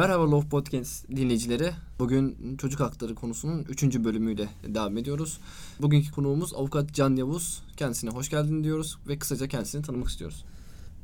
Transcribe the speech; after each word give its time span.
Merhaba 0.00 0.30
Love 0.30 0.48
Podcast 0.48 1.08
dinleyicileri. 1.08 1.70
Bugün 1.98 2.56
çocuk 2.56 2.80
hakları 2.80 3.14
konusunun 3.14 3.64
3. 3.68 3.82
bölümüyle 3.82 4.48
devam 4.64 4.98
ediyoruz. 4.98 5.38
Bugünkü 5.80 6.10
konuğumuz 6.10 6.54
avukat 6.54 6.94
Can 6.94 7.16
Yavuz. 7.16 7.62
Kendisine 7.76 8.10
hoş 8.10 8.28
geldin 8.30 8.64
diyoruz 8.64 8.98
ve 9.08 9.18
kısaca 9.18 9.48
kendisini 9.48 9.82
tanımak 9.82 10.08
istiyoruz. 10.08 10.44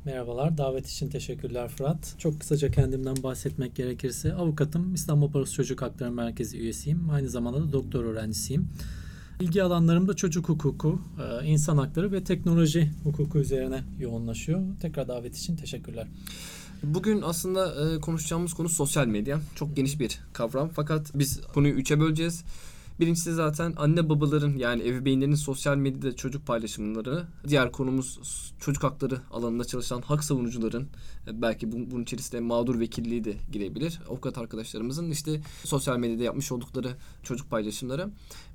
Merhabalar, 0.05 0.57
davet 0.57 0.87
için 0.87 1.09
teşekkürler 1.09 1.67
Fırat. 1.67 2.15
Çok 2.17 2.39
kısaca 2.39 2.71
kendimden 2.71 3.23
bahsetmek 3.23 3.75
gerekirse 3.75 4.33
avukatım, 4.33 4.93
İstanbul 4.93 5.33
Barosu 5.33 5.53
Çocuk 5.53 5.81
Hakları 5.81 6.11
Merkezi 6.11 6.57
üyesiyim. 6.57 7.09
Aynı 7.09 7.29
zamanda 7.29 7.67
da 7.67 7.73
doktor 7.73 8.03
öğrencisiyim. 8.03 8.69
İlgi 9.39 9.63
alanlarım 9.63 10.07
da 10.07 10.13
çocuk 10.13 10.49
hukuku, 10.49 11.01
e, 11.19 11.45
insan 11.45 11.77
hakları 11.77 12.11
ve 12.11 12.23
teknoloji 12.23 12.91
hukuku 13.03 13.39
üzerine 13.39 13.83
yoğunlaşıyor. 13.99 14.61
Tekrar 14.81 15.07
davet 15.07 15.37
için 15.37 15.55
teşekkürler. 15.55 16.07
Bugün 16.83 17.21
aslında 17.21 17.93
e, 17.95 18.01
konuşacağımız 18.01 18.53
konu 18.53 18.69
sosyal 18.69 19.07
medya. 19.07 19.39
Çok 19.55 19.75
geniş 19.75 19.99
bir 19.99 20.19
kavram 20.33 20.69
fakat 20.69 21.11
biz 21.15 21.41
konuyu 21.41 21.73
üçe 21.73 21.99
böleceğiz. 21.99 22.43
Birincisi 22.99 23.33
zaten 23.33 23.73
anne 23.77 24.09
babaların 24.09 24.57
yani 24.57 24.87
ebeveynlerin 24.87 25.35
sosyal 25.35 25.75
medyada 25.77 26.15
çocuk 26.15 26.47
paylaşımları. 26.47 27.23
Diğer 27.47 27.71
konumuz 27.71 28.19
çocuk 28.59 28.83
hakları 28.83 29.17
alanında 29.31 29.65
çalışan 29.65 30.01
hak 30.01 30.23
savunucuların 30.23 30.87
e, 31.27 31.41
belki 31.41 31.71
bunun 31.71 32.03
içerisinde 32.03 32.41
mağdur 32.41 32.79
vekilliği 32.79 33.23
de 33.23 33.33
girebilir. 33.51 33.99
Avukat 34.09 34.37
arkadaşlarımızın 34.37 35.11
işte 35.11 35.41
sosyal 35.63 35.97
medyada 35.97 36.23
yapmış 36.23 36.51
oldukları 36.51 36.89
çocuk 37.23 37.49
paylaşımları. 37.49 38.09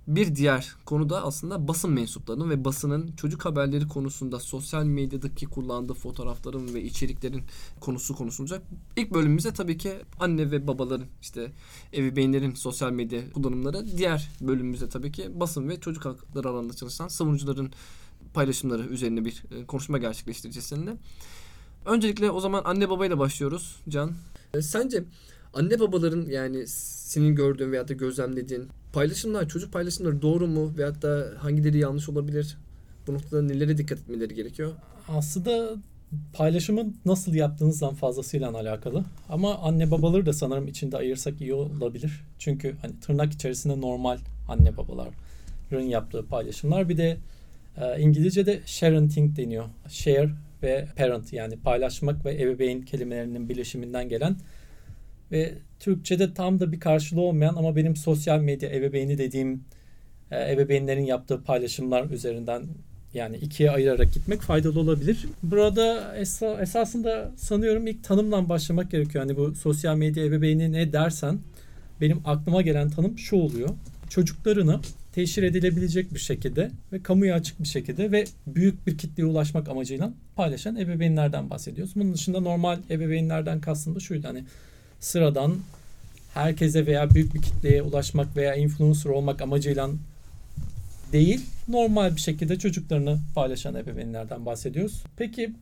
Bir 0.06 0.36
diğer 0.36 0.74
konu 0.84 1.10
da 1.10 1.24
aslında 1.24 1.68
basın 1.68 1.90
mensuplarının 1.92 2.50
ve 2.50 2.64
basının 2.64 3.12
çocuk 3.16 3.44
haberleri 3.44 3.88
konusunda 3.88 4.40
sosyal 4.40 4.84
medyadaki 4.84 5.46
kullandığı 5.46 5.94
fotoğrafların 5.94 6.74
ve 6.74 6.82
içeriklerin 6.82 7.42
konusu 7.80 8.14
konuşulacak. 8.14 8.62
İlk 8.96 9.14
bölümümüzde 9.14 9.52
tabii 9.52 9.78
ki 9.78 9.92
anne 10.20 10.50
ve 10.50 10.66
babaların 10.66 11.06
işte 11.22 11.52
ebeveynlerin 11.94 12.54
sosyal 12.54 12.92
medya 12.92 13.32
kullanımları. 13.32 13.98
Diğer 13.98 14.30
bölümümüzde 14.40 14.88
tabii 14.88 15.12
ki 15.12 15.40
basın 15.40 15.68
ve 15.68 15.80
çocuk 15.80 16.04
hakları 16.04 16.48
alanında 16.48 16.74
çalışan 16.74 17.08
savunucuların 17.08 17.72
paylaşımları 18.34 18.82
üzerine 18.82 19.24
bir 19.24 19.44
e, 19.50 19.66
konuşma 19.66 19.98
gerçekleştireceğiz 19.98 20.66
seninle. 20.66 20.96
Öncelikle 21.86 22.30
o 22.30 22.40
zaman 22.40 22.62
anne 22.64 22.90
babayla 22.90 23.18
başlıyoruz 23.18 23.76
Can. 23.88 24.12
E, 24.54 24.62
sence 24.62 25.04
anne 25.54 25.80
babaların 25.80 26.26
yani 26.26 26.66
senin 26.66 27.34
gördüğün 27.34 27.72
veyahut 27.72 27.88
da 27.88 27.94
gözlemlediğin 27.94 28.68
paylaşımlar, 28.92 29.48
çocuk 29.48 29.72
paylaşımları 29.72 30.22
doğru 30.22 30.46
mu 30.46 30.74
veyahut 30.78 31.02
da 31.02 31.32
hangileri 31.38 31.78
yanlış 31.78 32.08
olabilir? 32.08 32.58
Bu 33.06 33.14
noktada 33.14 33.42
nelere 33.42 33.78
dikkat 33.78 33.98
etmeleri 33.98 34.34
gerekiyor? 34.34 34.72
Aslında 35.08 35.76
paylaşımın 36.32 36.96
nasıl 37.04 37.34
yaptığınızdan 37.34 37.94
fazlasıyla 37.94 38.50
alakalı. 38.50 39.04
Ama 39.28 39.58
anne 39.58 39.90
babaları 39.90 40.26
da 40.26 40.32
sanırım 40.32 40.68
içinde 40.68 40.96
ayırsak 40.96 41.40
iyi 41.40 41.54
olabilir. 41.54 42.24
Çünkü 42.38 42.76
hani 42.82 43.00
tırnak 43.00 43.32
içerisinde 43.32 43.80
normal 43.80 44.18
anne 44.48 44.76
babaların 44.76 45.80
yaptığı 45.80 46.26
paylaşımlar. 46.26 46.88
Bir 46.88 46.96
de 46.96 47.16
e, 47.76 48.00
İngilizce'de 48.00 48.60
sharenting 48.66 49.36
deniyor. 49.36 49.64
Share 49.88 50.30
ve 50.62 50.88
parent 50.96 51.32
yani 51.32 51.56
paylaşmak 51.56 52.24
ve 52.24 52.42
ebeveyn 52.42 52.82
kelimelerinin 52.82 53.48
birleşiminden 53.48 54.08
gelen 54.08 54.36
ve 55.32 55.54
Türkçe'de 55.80 56.34
tam 56.34 56.60
da 56.60 56.72
bir 56.72 56.80
karşılığı 56.80 57.20
olmayan 57.20 57.54
ama 57.54 57.76
benim 57.76 57.96
sosyal 57.96 58.40
medya 58.40 58.70
ebeveyni 58.70 59.18
dediğim 59.18 59.64
e, 60.30 60.52
ebeveynlerin 60.52 61.04
yaptığı 61.04 61.42
paylaşımlar 61.42 62.10
üzerinden 62.10 62.62
yani 63.14 63.36
ikiye 63.36 63.70
ayırarak 63.70 64.14
gitmek 64.14 64.40
faydalı 64.40 64.80
olabilir. 64.80 65.26
Burada 65.42 66.16
esa, 66.16 66.60
esasında 66.62 67.30
sanıyorum 67.36 67.86
ilk 67.86 68.04
tanımdan 68.04 68.48
başlamak 68.48 68.90
gerekiyor. 68.90 69.24
Hani 69.24 69.36
bu 69.36 69.54
sosyal 69.54 69.96
medya 69.96 70.24
ebeveyni 70.24 70.72
ne 70.72 70.92
dersen 70.92 71.38
benim 72.00 72.20
aklıma 72.24 72.62
gelen 72.62 72.90
tanım 72.90 73.18
şu 73.18 73.36
oluyor. 73.36 73.68
Çocuklarını 74.08 74.80
teşhir 75.12 75.42
edilebilecek 75.42 76.14
bir 76.14 76.18
şekilde 76.18 76.70
ve 76.92 77.02
kamuya 77.02 77.34
açık 77.34 77.60
bir 77.60 77.68
şekilde 77.68 78.12
ve 78.12 78.24
büyük 78.46 78.86
bir 78.86 78.98
kitleye 78.98 79.26
ulaşmak 79.26 79.68
amacıyla 79.68 80.12
paylaşan 80.36 80.76
ebeveynlerden 80.76 81.50
bahsediyoruz. 81.50 81.92
Bunun 81.96 82.14
dışında 82.14 82.40
normal 82.40 82.78
ebeveynlerden 82.90 83.60
kastım 83.60 83.94
da 83.94 84.00
şuydu 84.00 84.28
hani 84.28 84.44
sıradan 85.02 85.56
herkese 86.34 86.86
veya 86.86 87.10
büyük 87.10 87.34
bir 87.34 87.42
kitleye 87.42 87.82
ulaşmak 87.82 88.36
veya 88.36 88.54
influencer 88.54 89.10
olmak 89.10 89.42
amacıyla 89.42 89.90
değil, 91.12 91.46
normal 91.68 92.16
bir 92.16 92.20
şekilde 92.20 92.58
çocuklarını 92.58 93.18
paylaşan 93.34 93.74
ebeveynlerden 93.74 94.46
bahsediyoruz. 94.46 95.04
Peki 95.16 95.52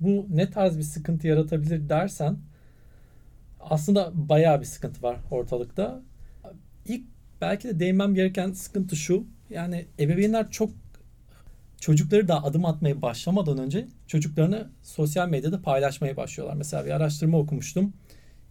bu 0.00 0.26
ne 0.30 0.50
tarz 0.50 0.78
bir 0.78 0.82
sıkıntı 0.82 1.26
yaratabilir 1.26 1.88
dersen 1.88 2.36
aslında 3.60 4.10
bayağı 4.14 4.60
bir 4.60 4.66
sıkıntı 4.66 5.02
var 5.02 5.16
ortalıkta. 5.30 6.00
İlk 6.88 7.04
belki 7.40 7.68
de 7.68 7.80
değinmem 7.80 8.14
gereken 8.14 8.52
sıkıntı 8.52 8.96
şu. 8.96 9.24
Yani 9.50 9.86
ebeveynler 9.98 10.50
çok 10.50 10.70
çocukları 11.80 12.28
da 12.28 12.44
adım 12.44 12.64
atmaya 12.64 13.02
başlamadan 13.02 13.58
önce 13.58 13.86
çocuklarını 14.06 14.68
sosyal 14.82 15.28
medyada 15.28 15.62
paylaşmaya 15.62 16.16
başlıyorlar. 16.16 16.56
Mesela 16.56 16.84
bir 16.84 16.90
araştırma 16.90 17.38
okumuştum. 17.38 17.92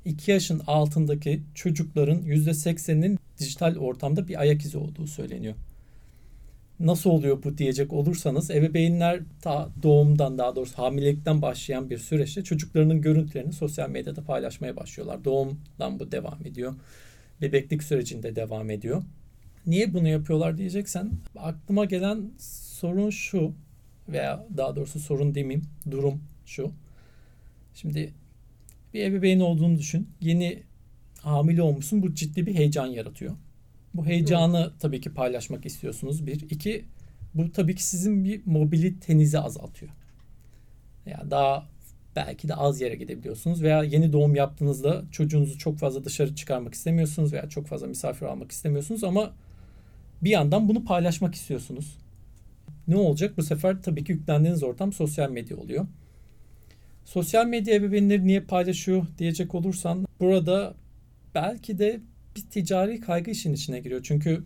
2 0.06 0.32
yaşın 0.32 0.62
altındaki 0.68 1.44
çocukların 1.56 2.22
%80'inin 2.22 3.20
dijital 3.40 3.76
ortamda 3.76 4.28
bir 4.28 4.42
ayak 4.42 4.66
izi 4.66 4.78
olduğu 4.78 5.08
söyleniyor. 5.08 5.56
Nasıl 6.80 7.10
oluyor 7.10 7.44
bu 7.44 7.58
diyecek 7.58 7.94
olursanız 7.94 8.52
ebeveynler 8.52 9.20
ta 9.42 9.70
doğumdan 9.84 10.38
daha 10.38 10.56
doğrusu 10.56 10.78
hamilelikten 10.78 11.42
başlayan 11.42 11.90
bir 11.90 11.98
süreçte 11.98 12.44
çocuklarının 12.44 13.02
görüntülerini 13.02 13.54
sosyal 13.54 13.90
medyada 13.90 14.24
paylaşmaya 14.24 14.76
başlıyorlar. 14.76 15.24
Doğumdan 15.24 16.00
bu 16.00 16.12
devam 16.12 16.46
ediyor. 16.46 16.74
Bebeklik 17.42 17.84
sürecinde 17.84 18.36
devam 18.36 18.70
ediyor. 18.70 19.04
Niye 19.66 19.94
bunu 19.94 20.08
yapıyorlar 20.08 20.58
diyeceksen 20.58 21.12
aklıma 21.38 21.86
gelen 21.86 22.32
sorun 22.40 23.10
şu 23.10 23.54
veya 24.10 24.48
daha 24.58 24.76
doğrusu 24.76 25.00
sorun 25.00 25.36
demeyeyim 25.36 25.66
durum 25.92 26.22
şu. 26.46 26.72
Şimdi 27.74 28.14
bir 28.94 29.04
ebeveyn 29.04 29.40
olduğunu 29.40 29.78
düşün. 29.78 30.10
Yeni 30.22 30.64
hamile 31.22 31.62
olmuşsun. 31.62 32.04
Bu 32.04 32.14
ciddi 32.14 32.46
bir 32.46 32.56
heyecan 32.56 32.86
yaratıyor. 32.86 33.36
Bu 33.94 34.06
heyecanı 34.06 34.60
Hı. 34.60 34.74
tabii 34.80 35.02
ki 35.02 35.14
paylaşmak 35.14 35.66
istiyorsunuz. 35.66 36.28
Bir. 36.28 36.42
iki 36.42 36.86
bu 37.34 37.52
tabii 37.52 37.76
ki 37.76 37.84
sizin 37.84 38.26
bir 38.26 38.42
mobilitenizi 38.46 39.40
azaltıyor. 39.40 39.92
Yani 41.06 41.32
daha 41.32 41.68
belki 42.16 42.48
de 42.48 42.56
az 42.56 42.82
yere 42.82 42.96
gidebiliyorsunuz 42.96 43.62
veya 43.62 43.84
yeni 43.84 44.14
doğum 44.14 44.36
yaptığınızda 44.36 45.04
çocuğunuzu 45.12 45.58
çok 45.58 45.78
fazla 45.78 46.06
dışarı 46.06 46.36
çıkarmak 46.36 46.74
istemiyorsunuz 46.74 47.34
veya 47.34 47.50
çok 47.50 47.68
fazla 47.68 47.88
misafir 47.88 48.26
almak 48.26 48.52
istemiyorsunuz 48.52 49.04
ama 49.04 49.34
bir 50.22 50.30
yandan 50.30 50.70
bunu 50.70 50.86
paylaşmak 50.86 51.36
istiyorsunuz. 51.36 51.98
Ne 52.88 52.96
olacak? 52.96 53.38
Bu 53.38 53.44
sefer 53.44 53.82
tabii 53.82 54.04
ki 54.04 54.12
yüklendiğiniz 54.12 54.64
ortam 54.64 54.94
sosyal 54.94 55.30
medya 55.30 55.58
oluyor. 55.58 55.86
Sosyal 57.06 57.46
medya 57.46 57.76
ebeveynleri 57.76 58.28
niye 58.28 58.42
paylaşıyor 58.42 59.06
diyecek 59.18 59.56
olursan 59.56 60.06
burada 60.20 60.76
belki 61.36 61.80
de 61.80 62.00
bir 62.36 62.42
ticari 62.42 63.00
kaygı 63.00 63.32
işin 63.32 63.54
içine 63.54 63.80
giriyor. 63.80 64.02
Çünkü 64.04 64.44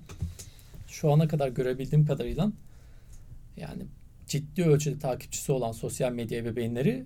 şu 0.87 1.11
ana 1.11 1.27
kadar 1.27 1.47
görebildiğim 1.49 2.05
kadarıyla 2.05 2.51
yani 3.57 3.83
ciddi 4.27 4.63
ölçüde 4.63 4.99
takipçisi 4.99 5.51
olan 5.51 5.71
sosyal 5.71 6.11
medya 6.11 6.37
ebeveynleri 6.37 7.05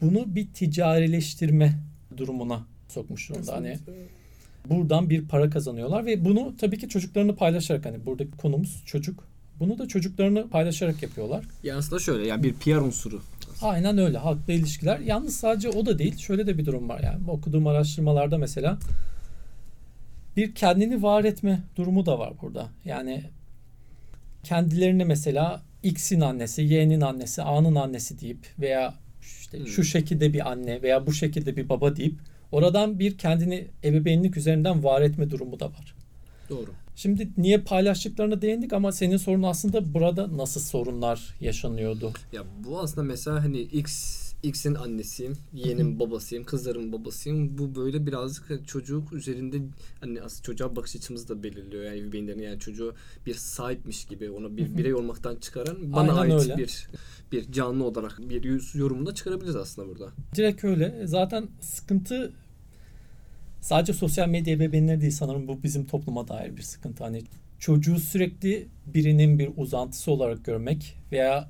bunu 0.00 0.34
bir 0.34 0.46
ticarileştirme 0.54 1.78
durumuna 2.16 2.66
sokmuş 2.88 3.28
durumda. 3.30 3.52
Hani 3.52 3.78
buradan 4.68 5.10
bir 5.10 5.28
para 5.28 5.50
kazanıyorlar 5.50 6.06
ve 6.06 6.24
bunu 6.24 6.56
tabii 6.56 6.78
ki 6.78 6.88
çocuklarını 6.88 7.36
paylaşarak 7.36 7.84
hani 7.84 8.06
buradaki 8.06 8.30
konumuz 8.30 8.82
çocuk. 8.86 9.24
Bunu 9.60 9.78
da 9.78 9.88
çocuklarını 9.88 10.48
paylaşarak 10.48 11.02
yapıyorlar. 11.02 11.44
Yani 11.62 11.78
aslında 11.78 12.00
şöyle 12.00 12.26
yani 12.26 12.42
bir 12.42 12.54
PR 12.54 12.76
unsuru 12.76 13.22
Aynen 13.62 13.98
öyle. 13.98 14.18
Halkla 14.18 14.52
ilişkiler. 14.52 14.98
Yalnız 14.98 15.36
sadece 15.36 15.68
o 15.68 15.86
da 15.86 15.98
değil. 15.98 16.18
Şöyle 16.18 16.46
de 16.46 16.58
bir 16.58 16.66
durum 16.66 16.88
var 16.88 17.00
yani. 17.00 17.30
Okuduğum 17.30 17.66
araştırmalarda 17.66 18.38
mesela 18.38 18.78
bir 20.36 20.54
kendini 20.54 21.02
var 21.02 21.24
etme 21.24 21.60
durumu 21.76 22.06
da 22.06 22.18
var 22.18 22.32
burada. 22.42 22.68
Yani 22.84 23.24
kendilerini 24.42 25.04
mesela 25.04 25.62
X'in 25.82 26.20
annesi, 26.20 26.62
Y'nin 26.62 27.00
annesi, 27.00 27.42
A'nın 27.42 27.74
annesi 27.74 28.20
deyip 28.20 28.46
veya 28.58 28.94
işte 29.22 29.58
hmm. 29.58 29.66
şu 29.66 29.84
şekilde 29.84 30.32
bir 30.32 30.50
anne 30.50 30.82
veya 30.82 31.06
bu 31.06 31.12
şekilde 31.12 31.56
bir 31.56 31.68
baba 31.68 31.96
deyip 31.96 32.14
oradan 32.52 32.98
bir 32.98 33.18
kendini 33.18 33.66
ebeveynlik 33.84 34.36
üzerinden 34.36 34.84
var 34.84 35.02
etme 35.02 35.30
durumu 35.30 35.60
da 35.60 35.66
var. 35.66 35.94
Doğru. 36.50 36.70
Şimdi 36.96 37.28
niye 37.36 37.58
paylaştıklarına 37.58 38.42
değindik 38.42 38.72
ama 38.72 38.92
senin 38.92 39.16
sorun 39.16 39.42
aslında 39.42 39.94
burada 39.94 40.36
nasıl 40.36 40.60
sorunlar 40.60 41.34
yaşanıyordu? 41.40 42.12
Ya 42.32 42.42
bu 42.64 42.80
aslında 42.80 43.02
mesela 43.06 43.44
hani 43.44 43.60
X 43.60 44.24
X'in 44.44 44.74
annesiyim, 44.74 45.36
Y'nin 45.52 46.00
babasıyım, 46.00 46.44
kızların 46.44 46.92
babasıyım. 46.92 47.58
Bu 47.58 47.74
böyle 47.74 48.06
birazcık 48.06 48.50
hani 48.50 48.64
çocuk 48.64 49.12
üzerinde 49.12 49.56
hani 50.00 50.22
aslında 50.22 50.42
çocuğa 50.42 50.76
bakış 50.76 50.96
açımızı 50.96 51.28
da 51.28 51.42
belirliyor. 51.42 51.84
Yani 51.84 51.98
ebeveynlerin 51.98 52.42
yani 52.42 52.58
çocuğu 52.60 52.94
bir 53.26 53.34
sahipmiş 53.34 54.04
gibi 54.04 54.30
onu 54.30 54.56
bir 54.56 54.78
birey 54.78 54.94
olmaktan 54.94 55.36
çıkaran 55.36 55.92
bana 55.92 56.12
Aynen 56.12 56.36
ait 56.36 56.42
öyle. 56.42 56.58
bir 56.58 56.88
bir 57.32 57.52
canlı 57.52 57.84
olarak 57.84 58.18
bir 58.18 58.74
yorumunda 58.74 59.14
çıkarabiliriz 59.14 59.56
aslında 59.56 59.88
burada. 59.88 60.12
Direkt 60.36 60.64
öyle. 60.64 61.06
Zaten 61.06 61.48
sıkıntı 61.60 62.32
sadece 63.64 63.92
sosyal 63.92 64.28
medya 64.28 64.54
ebeveynleri 64.54 65.00
değil 65.00 65.12
sanırım 65.12 65.48
bu 65.48 65.62
bizim 65.62 65.86
topluma 65.86 66.28
dair 66.28 66.56
bir 66.56 66.62
sıkıntı. 66.62 67.04
Hani 67.04 67.22
çocuğu 67.58 67.98
sürekli 67.98 68.66
birinin 68.86 69.38
bir 69.38 69.50
uzantısı 69.56 70.10
olarak 70.10 70.44
görmek 70.44 70.96
veya 71.12 71.48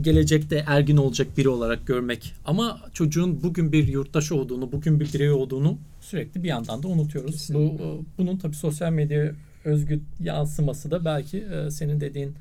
gelecekte 0.00 0.64
ergin 0.66 0.96
olacak 0.96 1.38
biri 1.38 1.48
olarak 1.48 1.86
görmek. 1.86 2.34
Ama 2.44 2.80
çocuğun 2.92 3.42
bugün 3.42 3.72
bir 3.72 3.88
yurttaş 3.88 4.32
olduğunu, 4.32 4.72
bugün 4.72 5.00
bir 5.00 5.12
birey 5.12 5.30
olduğunu 5.30 5.78
sürekli 6.00 6.42
bir 6.42 6.48
yandan 6.48 6.82
da 6.82 6.88
unutuyoruz. 6.88 7.32
Kesinlikle. 7.32 7.78
Bu 7.78 8.04
bunun 8.18 8.36
tabii 8.36 8.56
sosyal 8.56 8.92
medya 8.92 9.32
özgü 9.64 10.00
yansıması 10.20 10.90
da 10.90 11.04
belki 11.04 11.38
e, 11.38 11.70
senin 11.70 12.00
dediğin 12.00 12.34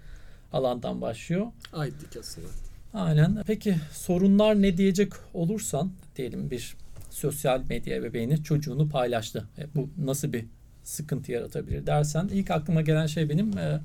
alandan 0.53 1.01
başlıyor. 1.01 1.47
Aitlik 1.73 2.17
aslında. 2.19 2.47
Aynen. 2.93 3.43
Peki 3.47 3.75
sorunlar 3.91 4.61
ne 4.61 4.77
diyecek 4.77 5.13
olursan 5.33 5.91
diyelim 6.15 6.51
bir 6.51 6.75
sosyal 7.17 7.63
medya 7.69 7.95
ebeveyni 7.95 8.43
çocuğunu 8.43 8.89
paylaştı. 8.89 9.47
E, 9.57 9.75
bu 9.75 9.89
nasıl 9.97 10.33
bir 10.33 10.45
sıkıntı 10.83 11.31
yaratabilir 11.31 11.87
dersen 11.87 12.29
ilk 12.33 12.51
aklıma 12.51 12.81
gelen 12.81 13.05
şey 13.05 13.29
benim 13.29 13.57
e, 13.57 13.81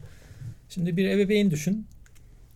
şimdi 0.68 0.96
bir 0.96 1.08
ebeveyn 1.08 1.50
düşün. 1.50 1.86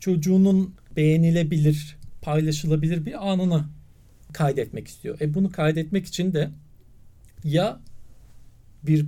Çocuğunun 0.00 0.75
beğenilebilir, 0.96 1.96
paylaşılabilir 2.23 3.06
bir 3.06 3.31
anını 3.31 3.64
kaydetmek 4.32 4.88
istiyor. 4.88 5.20
E 5.20 5.34
bunu 5.34 5.52
kaydetmek 5.52 6.06
için 6.06 6.32
de 6.32 6.50
ya 7.44 7.81
bir 8.82 9.06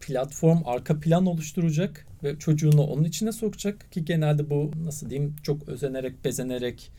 platform 0.00 0.58
arka 0.64 1.00
plan 1.00 1.26
oluşturacak 1.26 2.06
ve 2.22 2.38
çocuğunu 2.38 2.82
onun 2.82 3.04
içine 3.04 3.32
sokacak 3.32 3.92
ki 3.92 4.04
genelde 4.04 4.50
bu 4.50 4.70
nasıl 4.84 5.10
diyeyim 5.10 5.36
çok 5.42 5.68
özenerek 5.68 6.24
bezenerek 6.24 6.90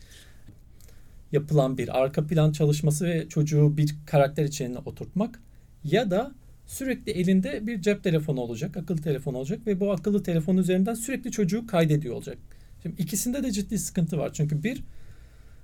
yapılan 1.32 1.78
bir 1.78 1.98
arka 2.02 2.26
plan 2.26 2.52
çalışması 2.52 3.06
ve 3.06 3.28
çocuğu 3.28 3.76
bir 3.76 3.94
karakter 4.06 4.44
içine 4.44 4.78
oturtmak 4.78 5.40
ya 5.84 6.10
da 6.10 6.32
sürekli 6.66 7.12
elinde 7.12 7.66
bir 7.66 7.82
cep 7.82 8.04
telefonu 8.04 8.40
olacak, 8.40 8.76
akıllı 8.76 9.02
telefon 9.02 9.34
olacak 9.34 9.66
ve 9.66 9.80
bu 9.80 9.92
akıllı 9.92 10.22
telefon 10.22 10.56
üzerinden 10.56 10.94
sürekli 10.94 11.30
çocuğu 11.30 11.66
kaydediyor 11.66 12.14
olacak. 12.14 12.38
Şimdi 12.82 13.02
ikisinde 13.02 13.42
de 13.42 13.52
ciddi 13.52 13.78
sıkıntı 13.78 14.18
var. 14.18 14.30
Çünkü 14.32 14.62
bir 14.62 14.82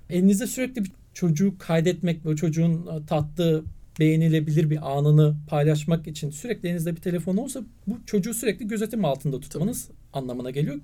elinizde 0.09 0.47
sürekli 0.47 0.83
bir 0.83 0.91
çocuğu 1.13 1.53
kaydetmek 1.59 2.25
ve 2.25 2.35
çocuğun 2.35 3.05
tattığı 3.07 3.63
beğenilebilir 3.99 4.69
bir 4.69 4.97
anını 4.97 5.35
paylaşmak 5.47 6.07
için 6.07 6.29
sürekli 6.29 6.69
elinizde 6.69 6.95
bir 6.95 7.01
telefon 7.01 7.37
olsa 7.37 7.63
bu 7.87 7.97
çocuğu 8.05 8.33
sürekli 8.33 8.67
gözetim 8.67 9.05
altında 9.05 9.39
tutmanız 9.39 9.89
anlamına 10.13 10.51
geliyor. 10.51 10.79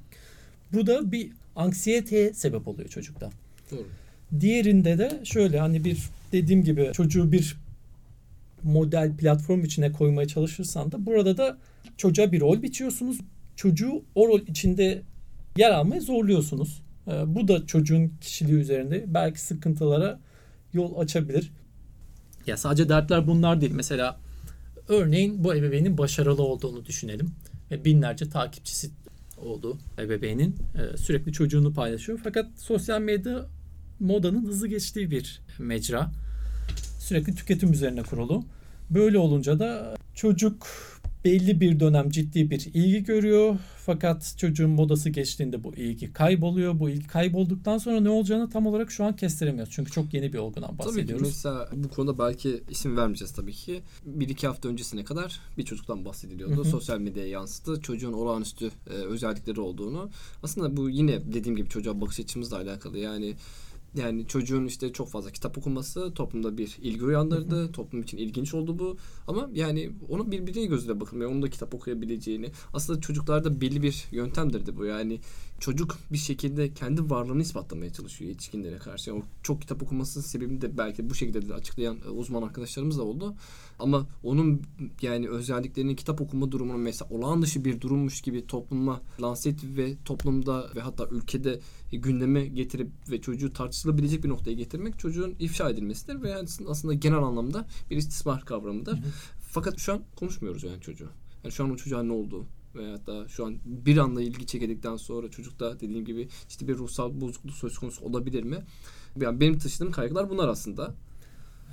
Bu 0.74 0.88
da 0.88 1.12
bir 1.12 1.32
anksiyeteye 1.56 2.34
sebep 2.34 2.68
oluyor 2.68 2.90
çocukta. 2.90 3.30
Doğru. 3.72 3.88
Diğerinde 4.40 4.98
de 4.98 5.20
şöyle 5.24 5.60
hani 5.60 5.86
bir 5.86 5.98
dediğim 6.32 6.64
gibi 6.64 6.90
çocuğu 6.94 7.32
bir 7.32 7.58
model 8.64 9.18
platform 9.18 9.64
içine 9.64 9.92
koymaya 9.92 10.28
çalışırsan 10.28 10.92
da 10.92 11.06
burada 11.06 11.38
da 11.38 11.58
çocuğa 11.98 12.32
bir 12.32 12.42
rol 12.42 12.62
biçiyorsunuz. 12.62 13.18
Çocuğu 13.56 14.04
o 14.16 14.28
rol 14.28 14.40
içinde 14.48 15.02
yer 15.58 15.72
almaya 15.72 16.02
zorluyorsunuz. 16.02 16.82
Ee, 17.08 17.36
bu 17.36 17.48
da 17.48 17.66
çocuğun 17.66 18.14
kişiliği 18.22 18.58
üzerinde 18.58 19.06
belki 19.08 19.42
sıkıntılara 19.42 20.20
yol 20.74 21.00
açabilir. 21.00 21.52
Ya 22.48 22.58
sadece 22.58 22.90
dertler 22.90 23.28
bunlar 23.28 23.62
değil. 23.62 23.72
Mesela 23.76 24.20
örneğin 24.88 25.44
bu 25.44 25.56
ebeveynin 25.56 25.98
başarılı 25.98 26.44
olduğunu 26.44 26.86
düşünelim. 26.86 27.32
Ve 27.72 27.86
binlerce 27.86 28.30
takipçisi 28.30 28.90
olduğu 29.38 29.78
ebeveynin 30.00 30.56
e, 30.76 30.98
sürekli 30.98 31.34
çocuğunu 31.34 31.74
paylaşıyor. 31.74 32.20
Fakat 32.24 32.46
sosyal 32.58 33.02
medya 33.02 33.46
modanın 34.02 34.46
hızlı 34.46 34.68
geçtiği 34.68 35.12
bir 35.12 35.42
mecra. 35.60 36.12
Sürekli 37.00 37.36
tüketim 37.36 37.74
üzerine 37.74 38.04
kurulu. 38.04 38.44
Böyle 38.90 39.18
olunca 39.18 39.60
da 39.60 39.96
çocuk 40.16 40.68
belli 41.26 41.62
bir 41.62 41.80
dönem 41.80 42.10
ciddi 42.10 42.50
bir 42.50 42.70
ilgi 42.74 43.04
görüyor. 43.04 43.58
Fakat 43.86 44.34
çocuğun 44.38 44.70
modası 44.70 45.10
geçtiğinde 45.10 45.64
bu 45.64 45.76
ilgi 45.76 46.14
kayboluyor. 46.14 46.80
Bu 46.80 46.90
ilgi 46.90 47.08
kaybolduktan 47.08 47.78
sonra 47.78 48.00
ne 48.00 48.10
olacağını 48.10 48.50
tam 48.50 48.68
olarak 48.68 48.92
şu 48.92 49.04
an 49.04 49.16
kestiremiyoruz. 49.16 49.74
Çünkü 49.74 49.92
çok 49.92 50.14
yeni 50.14 50.34
bir 50.34 50.38
olgudan 50.38 50.68
Tabii 50.68 50.78
ki 50.78 50.86
bahsediyoruz. 50.88 51.28
mesela 51.28 51.70
bu 51.74 51.90
konuda 51.90 52.20
belki 52.20 52.64
isim 52.70 52.98
vermeyeceğiz 52.98 53.34
tabii 53.34 53.54
ki. 53.54 53.82
Bir 54.06 54.30
iki 54.30 54.48
hafta 54.48 54.70
öncesine 54.70 55.04
kadar 55.04 55.40
bir 55.58 55.66
çocuktan 55.66 56.06
bahsediliyordu. 56.06 56.56
Hı 56.56 56.60
hı. 56.60 56.66
Sosyal 56.66 57.00
medyaya 57.00 57.30
yansıdı. 57.30 57.82
Çocuğun 57.82 58.14
olağanüstü 58.14 58.72
e, 58.90 58.94
özellikleri 58.94 59.60
olduğunu. 59.60 60.10
Aslında 60.44 60.78
bu 60.78 60.90
yine 60.90 61.34
dediğim 61.34 61.56
gibi 61.56 61.70
çocuğa 61.70 62.02
bakış 62.02 62.20
açımızla 62.20 62.58
alakalı. 62.58 62.98
Yani 63.00 63.36
yani 63.96 64.28
çocuğun 64.28 64.66
işte 64.66 64.94
çok 64.94 65.10
fazla 65.10 65.32
kitap 65.32 65.58
okuması 65.58 66.14
toplumda 66.14 66.58
bir 66.58 66.78
ilgi 66.82 67.06
uyandırdı. 67.06 67.72
Toplum 67.72 68.02
için 68.02 68.18
ilginç 68.18 68.54
oldu 68.54 68.80
bu. 68.80 68.98
Ama 69.28 69.50
yani 69.54 69.92
onun 70.10 70.32
bir 70.32 70.48
birey 70.48 70.68
gözüyle 70.68 71.00
bakılmıyor. 71.00 71.32
Onun 71.32 71.42
da 71.42 71.50
kitap 71.50 71.76
okuyabileceğini. 71.76 72.52
Aslında 72.74 73.02
çocuklarda 73.02 73.62
belli 73.62 73.84
bir 73.84 74.06
yöntemdir 74.12 74.78
bu. 74.78 74.86
Yani 74.86 75.20
çocuk 75.62 75.98
bir 76.12 76.18
şekilde 76.18 76.74
kendi 76.74 77.10
varlığını 77.10 77.42
ispatlamaya 77.42 77.94
çalışıyor 77.94 78.30
yetişkinlere 78.30 78.78
karşı. 78.78 79.10
Yani 79.10 79.20
o 79.20 79.26
çok 79.44 79.62
kitap 79.62 79.84
okumasının 79.84 80.24
sebebini 80.24 80.62
de 80.62 80.78
belki 80.78 81.10
bu 81.10 81.16
şekilde 81.16 81.50
de 81.50 81.54
açıklayan 81.54 81.98
e, 82.06 82.10
uzman 82.10 82.42
arkadaşlarımız 82.42 82.98
da 82.98 83.04
oldu. 83.04 83.36
Ama 83.80 84.08
onun 84.24 84.62
yani 85.02 85.30
özelliklerini 85.30 85.96
kitap 85.96 86.22
okuma 86.22 86.52
durumunu 86.52 86.78
mesela 86.78 87.10
olağan 87.10 87.42
dışı 87.42 87.66
bir 87.66 87.82
durummuş 87.82 88.22
gibi 88.22 88.48
topluma 88.48 89.02
lanse 89.22 89.50
edip 89.50 89.78
ve 89.78 89.96
toplumda 90.06 90.70
ve 90.76 90.82
hatta 90.82 91.08
ülkede 91.12 91.60
e, 91.92 91.98
gündeme 91.98 92.46
getirip 92.46 92.90
ve 93.12 93.22
çocuğu 93.22 93.54
tartışılabilecek 93.54 94.24
bir 94.24 94.30
noktaya 94.30 94.54
getirmek 94.54 95.00
çocuğun 95.00 95.36
ifşa 95.40 95.70
edilmesidir 95.70 96.22
ve 96.22 96.30
yani 96.30 96.50
aslında 96.68 96.94
genel 96.94 97.24
anlamda 97.24 97.68
bir 97.90 97.98
istismar 97.98 98.46
kavramıdır. 98.46 98.94
Hı 98.94 98.98
hı. 98.98 99.12
Fakat 99.40 99.80
şu 99.80 99.94
an 99.94 100.02
konuşmuyoruz 100.16 100.64
yani 100.64 100.82
çocuğu. 100.82 101.10
Yani 101.44 101.52
şu 101.52 101.64
an 101.64 101.72
o 101.72 101.76
çocuğa 101.76 102.04
ne 102.04 102.14
oldu? 102.14 102.46
Veyahut 102.76 103.08
da 103.08 103.28
şu 103.28 103.46
an 103.46 103.56
bir 103.66 103.98
anda 103.98 104.22
ilgi 104.22 104.46
çekildikten 104.46 104.96
sonra 104.96 105.32
çocukta 105.32 105.80
dediğim 105.80 106.06
gibi 106.06 106.28
işte 106.50 106.68
bir 106.68 106.76
ruhsal 106.78 107.22
bozukluk 107.22 107.56
söz 107.56 107.78
konusu 107.78 108.06
olabilir 108.06 108.44
mi? 108.44 108.58
Yani 109.22 109.40
benim 109.40 109.60
taşıdığım 109.60 109.92
kaygılar 109.92 110.30
bunlar 110.30 110.48
aslında. 110.48 110.94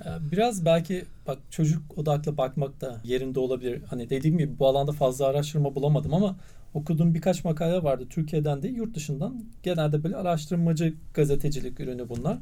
Ee, 0.05 0.31
Biraz 0.31 0.65
belki 0.65 1.05
bak 1.27 1.37
çocuk 1.49 1.97
odaklı 1.97 2.37
bakmak 2.37 2.81
da 2.81 3.01
yerinde 3.03 3.39
olabilir. 3.39 3.81
Hani 3.89 4.09
dediğim 4.09 4.37
gibi 4.37 4.59
bu 4.59 4.67
alanda 4.67 4.91
fazla 4.91 5.25
araştırma 5.25 5.75
bulamadım 5.75 6.13
ama 6.13 6.35
okuduğum 6.73 7.13
birkaç 7.13 7.43
makale 7.43 7.83
vardı 7.83 8.07
Türkiye'den 8.09 8.63
de 8.63 8.67
yurt 8.67 8.95
dışından. 8.95 9.43
Genelde 9.63 10.03
böyle 10.03 10.15
araştırmacı 10.15 10.93
gazetecilik 11.13 11.79
ürünü 11.79 12.09
bunlar. 12.09 12.37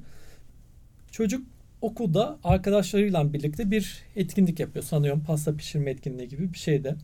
Çocuk 1.12 1.48
okulda 1.82 2.38
arkadaşlarıyla 2.44 3.34
birlikte 3.34 3.72
bir 3.72 4.04
etkinlik 4.16 4.60
yapıyor. 4.60 4.86
Sanıyorum 4.86 5.24
pasta 5.28 5.56
pişirme 5.56 5.92
etkinliği 5.92 6.28
gibi 6.28 6.54
bir 6.54 6.58
şeyde. 6.58 6.96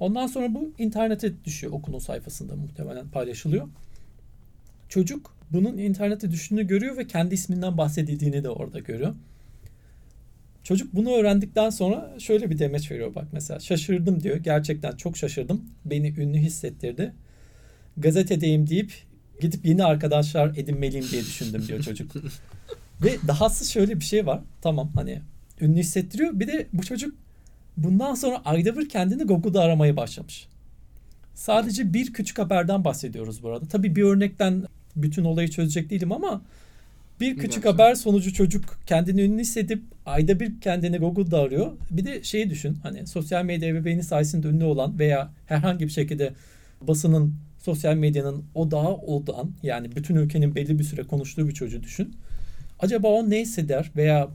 Ondan 0.00 0.26
sonra 0.26 0.54
bu 0.54 0.72
internete 0.78 1.44
düşüyor 1.44 1.72
okulun 1.72 1.98
sayfasında 1.98 2.56
muhtemelen 2.56 3.08
paylaşılıyor. 3.08 3.68
Çocuk 4.88 5.36
bunun 5.50 5.78
internete 5.78 6.30
düştüğünü 6.30 6.66
görüyor 6.66 6.96
ve 6.96 7.06
kendi 7.06 7.34
isminden 7.34 7.78
bahsedildiğini 7.78 8.44
de 8.44 8.50
orada 8.50 8.78
görüyor. 8.78 9.14
Çocuk 10.62 10.94
bunu 10.94 11.10
öğrendikten 11.10 11.70
sonra 11.70 12.14
şöyle 12.18 12.50
bir 12.50 12.58
demeç 12.58 12.90
veriyor 12.90 13.14
bak 13.14 13.24
mesela. 13.32 13.60
Şaşırdım 13.60 14.22
diyor. 14.22 14.36
Gerçekten 14.36 14.96
çok 14.96 15.16
şaşırdım. 15.16 15.64
Beni 15.84 16.08
ünlü 16.08 16.38
hissettirdi. 16.38 17.12
Gazetedeyim 17.96 18.68
deyip 18.68 18.92
gidip 19.40 19.66
yeni 19.66 19.84
arkadaşlar 19.84 20.56
edinmeliyim 20.56 21.06
diye 21.10 21.22
düşündüm 21.22 21.68
diyor 21.68 21.82
çocuk. 21.82 22.12
Ve 23.02 23.16
dahası 23.28 23.72
şöyle 23.72 24.00
bir 24.00 24.04
şey 24.04 24.26
var. 24.26 24.40
Tamam 24.62 24.90
hani 24.94 25.20
ünlü 25.60 25.78
hissettiriyor. 25.78 26.40
Bir 26.40 26.46
de 26.46 26.66
bu 26.72 26.82
çocuk 26.82 27.14
bundan 27.76 28.14
sonra 28.14 28.42
ayda 28.44 28.78
bir 28.78 28.88
kendini 28.88 29.22
Google'da 29.24 29.60
aramaya 29.62 29.96
başlamış. 29.96 30.48
Sadece 31.34 31.94
bir 31.94 32.12
küçük 32.12 32.38
haberden 32.38 32.84
bahsediyoruz 32.84 33.42
bu 33.42 33.48
arada. 33.48 33.66
Tabii 33.66 33.96
bir 33.96 34.02
örnekten 34.02 34.64
bütün 34.96 35.24
olayı 35.24 35.48
çözecek 35.48 35.90
değilim 35.90 36.12
ama 36.12 36.42
bir 37.20 37.30
küçük 37.30 37.42
Gerçekten. 37.42 37.72
haber 37.72 37.94
sonucu 37.94 38.32
çocuk 38.32 38.78
kendini 38.86 39.22
ünlü 39.22 39.40
hissedip 39.40 39.82
ayda 40.06 40.40
bir 40.40 40.60
kendini 40.60 40.98
Google'da 40.98 41.40
arıyor. 41.40 41.72
Bir 41.90 42.04
de 42.04 42.22
şeyi 42.22 42.50
düşün 42.50 42.78
hani 42.82 43.06
sosyal 43.06 43.44
medya 43.44 43.68
ebeveyni 43.68 44.02
sayesinde 44.02 44.48
ünlü 44.48 44.64
olan 44.64 44.98
veya 44.98 45.30
herhangi 45.46 45.84
bir 45.84 45.92
şekilde 45.92 46.32
basının 46.80 47.34
sosyal 47.58 47.94
medyanın 47.94 48.44
odağı 48.54 48.94
olan 48.94 49.50
yani 49.62 49.96
bütün 49.96 50.14
ülkenin 50.14 50.54
belli 50.54 50.78
bir 50.78 50.84
süre 50.84 51.02
konuştuğu 51.02 51.48
bir 51.48 51.54
çocuğu 51.54 51.82
düşün. 51.82 52.14
Acaba 52.80 53.08
o 53.08 53.30
ne 53.30 53.40
hisseder 53.40 53.90
veya 53.96 54.28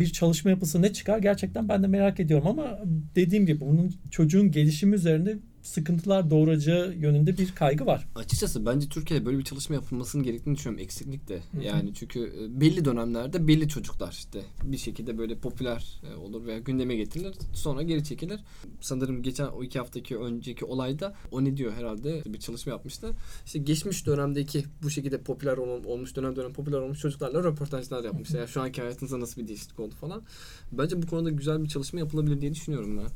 bir 0.00 0.12
çalışma 0.12 0.50
yapısı 0.50 0.82
ne 0.82 0.92
çıkar? 0.92 1.18
Gerçekten 1.18 1.68
ben 1.68 1.82
de 1.82 1.86
merak 1.86 2.20
ediyorum 2.20 2.46
ama 2.46 2.78
dediğim 3.16 3.46
gibi 3.46 3.60
bunun 3.60 3.94
çocuğun 4.10 4.50
gelişimi 4.50 4.94
üzerinde 4.94 5.38
sıkıntılar 5.68 6.30
doğuracağı 6.30 6.94
yönünde 6.94 7.38
bir 7.38 7.54
kaygı 7.54 7.86
var. 7.86 8.08
Açıkçası 8.14 8.66
bence 8.66 8.88
Türkiye'de 8.88 9.26
böyle 9.26 9.38
bir 9.38 9.44
çalışma 9.44 9.74
yapılmasının 9.74 10.24
gerektiğini 10.24 10.56
düşünüyorum. 10.56 10.84
Eksiklik 10.84 11.28
de. 11.28 11.36
Hı 11.52 11.58
hı. 11.58 11.62
Yani 11.64 11.94
çünkü 11.94 12.20
e, 12.20 12.60
belli 12.60 12.84
dönemlerde 12.84 13.48
belli 13.48 13.68
çocuklar 13.68 14.12
işte 14.12 14.42
bir 14.64 14.76
şekilde 14.78 15.18
böyle 15.18 15.38
popüler 15.38 16.00
e, 16.12 16.16
olur 16.16 16.46
veya 16.46 16.58
gündeme 16.58 16.96
getirilir. 16.96 17.34
Sonra 17.54 17.82
geri 17.82 18.04
çekilir. 18.04 18.40
Sanırım 18.80 19.22
geçen 19.22 19.46
o 19.46 19.62
iki 19.64 19.78
haftaki 19.78 20.16
önceki 20.18 20.64
olayda 20.64 21.14
o 21.30 21.44
ne 21.44 21.56
diyor 21.56 21.72
herhalde 21.72 22.22
bir 22.26 22.38
çalışma 22.40 22.72
yapmıştı. 22.72 23.10
İşte 23.46 23.58
geçmiş 23.58 24.06
dönemdeki 24.06 24.64
bu 24.82 24.90
şekilde 24.90 25.20
popüler 25.20 25.56
ol- 25.56 25.84
olmuş 25.84 26.16
dönem 26.16 26.36
dönem 26.36 26.52
popüler 26.52 26.78
olmuş 26.78 26.98
çocuklarla 26.98 27.44
röportajlar 27.44 28.04
yapmışlar. 28.04 28.38
Yani 28.38 28.48
şu 28.48 28.62
anki 28.62 28.80
hayatınızda 28.80 29.20
nasıl 29.20 29.42
bir 29.42 29.48
değişiklik 29.48 29.80
oldu 29.80 29.94
falan. 30.00 30.22
Bence 30.72 31.02
bu 31.02 31.06
konuda 31.06 31.30
güzel 31.30 31.62
bir 31.64 31.68
çalışma 31.68 31.98
yapılabilir 32.00 32.40
diye 32.40 32.54
düşünüyorum 32.54 32.98
ben. 32.98 33.08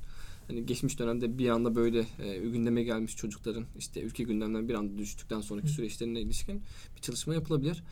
Hani 0.53 0.67
geçmiş 0.67 0.99
dönemde 0.99 1.39
bir 1.39 1.49
anda 1.49 1.75
böyle 1.75 2.07
e, 2.19 2.39
gündeme 2.39 2.83
gelmiş 2.83 3.17
çocukların 3.17 3.65
işte 3.79 4.03
ülke 4.03 4.25
gündemden 4.25 4.69
bir 4.69 4.75
anda 4.75 4.99
düştükten 4.99 5.41
sonraki 5.41 5.69
süreçlerine 5.69 6.21
ilişkin 6.21 6.63
bir 6.97 7.01
çalışma 7.01 7.35
yapılabilir. 7.35 7.83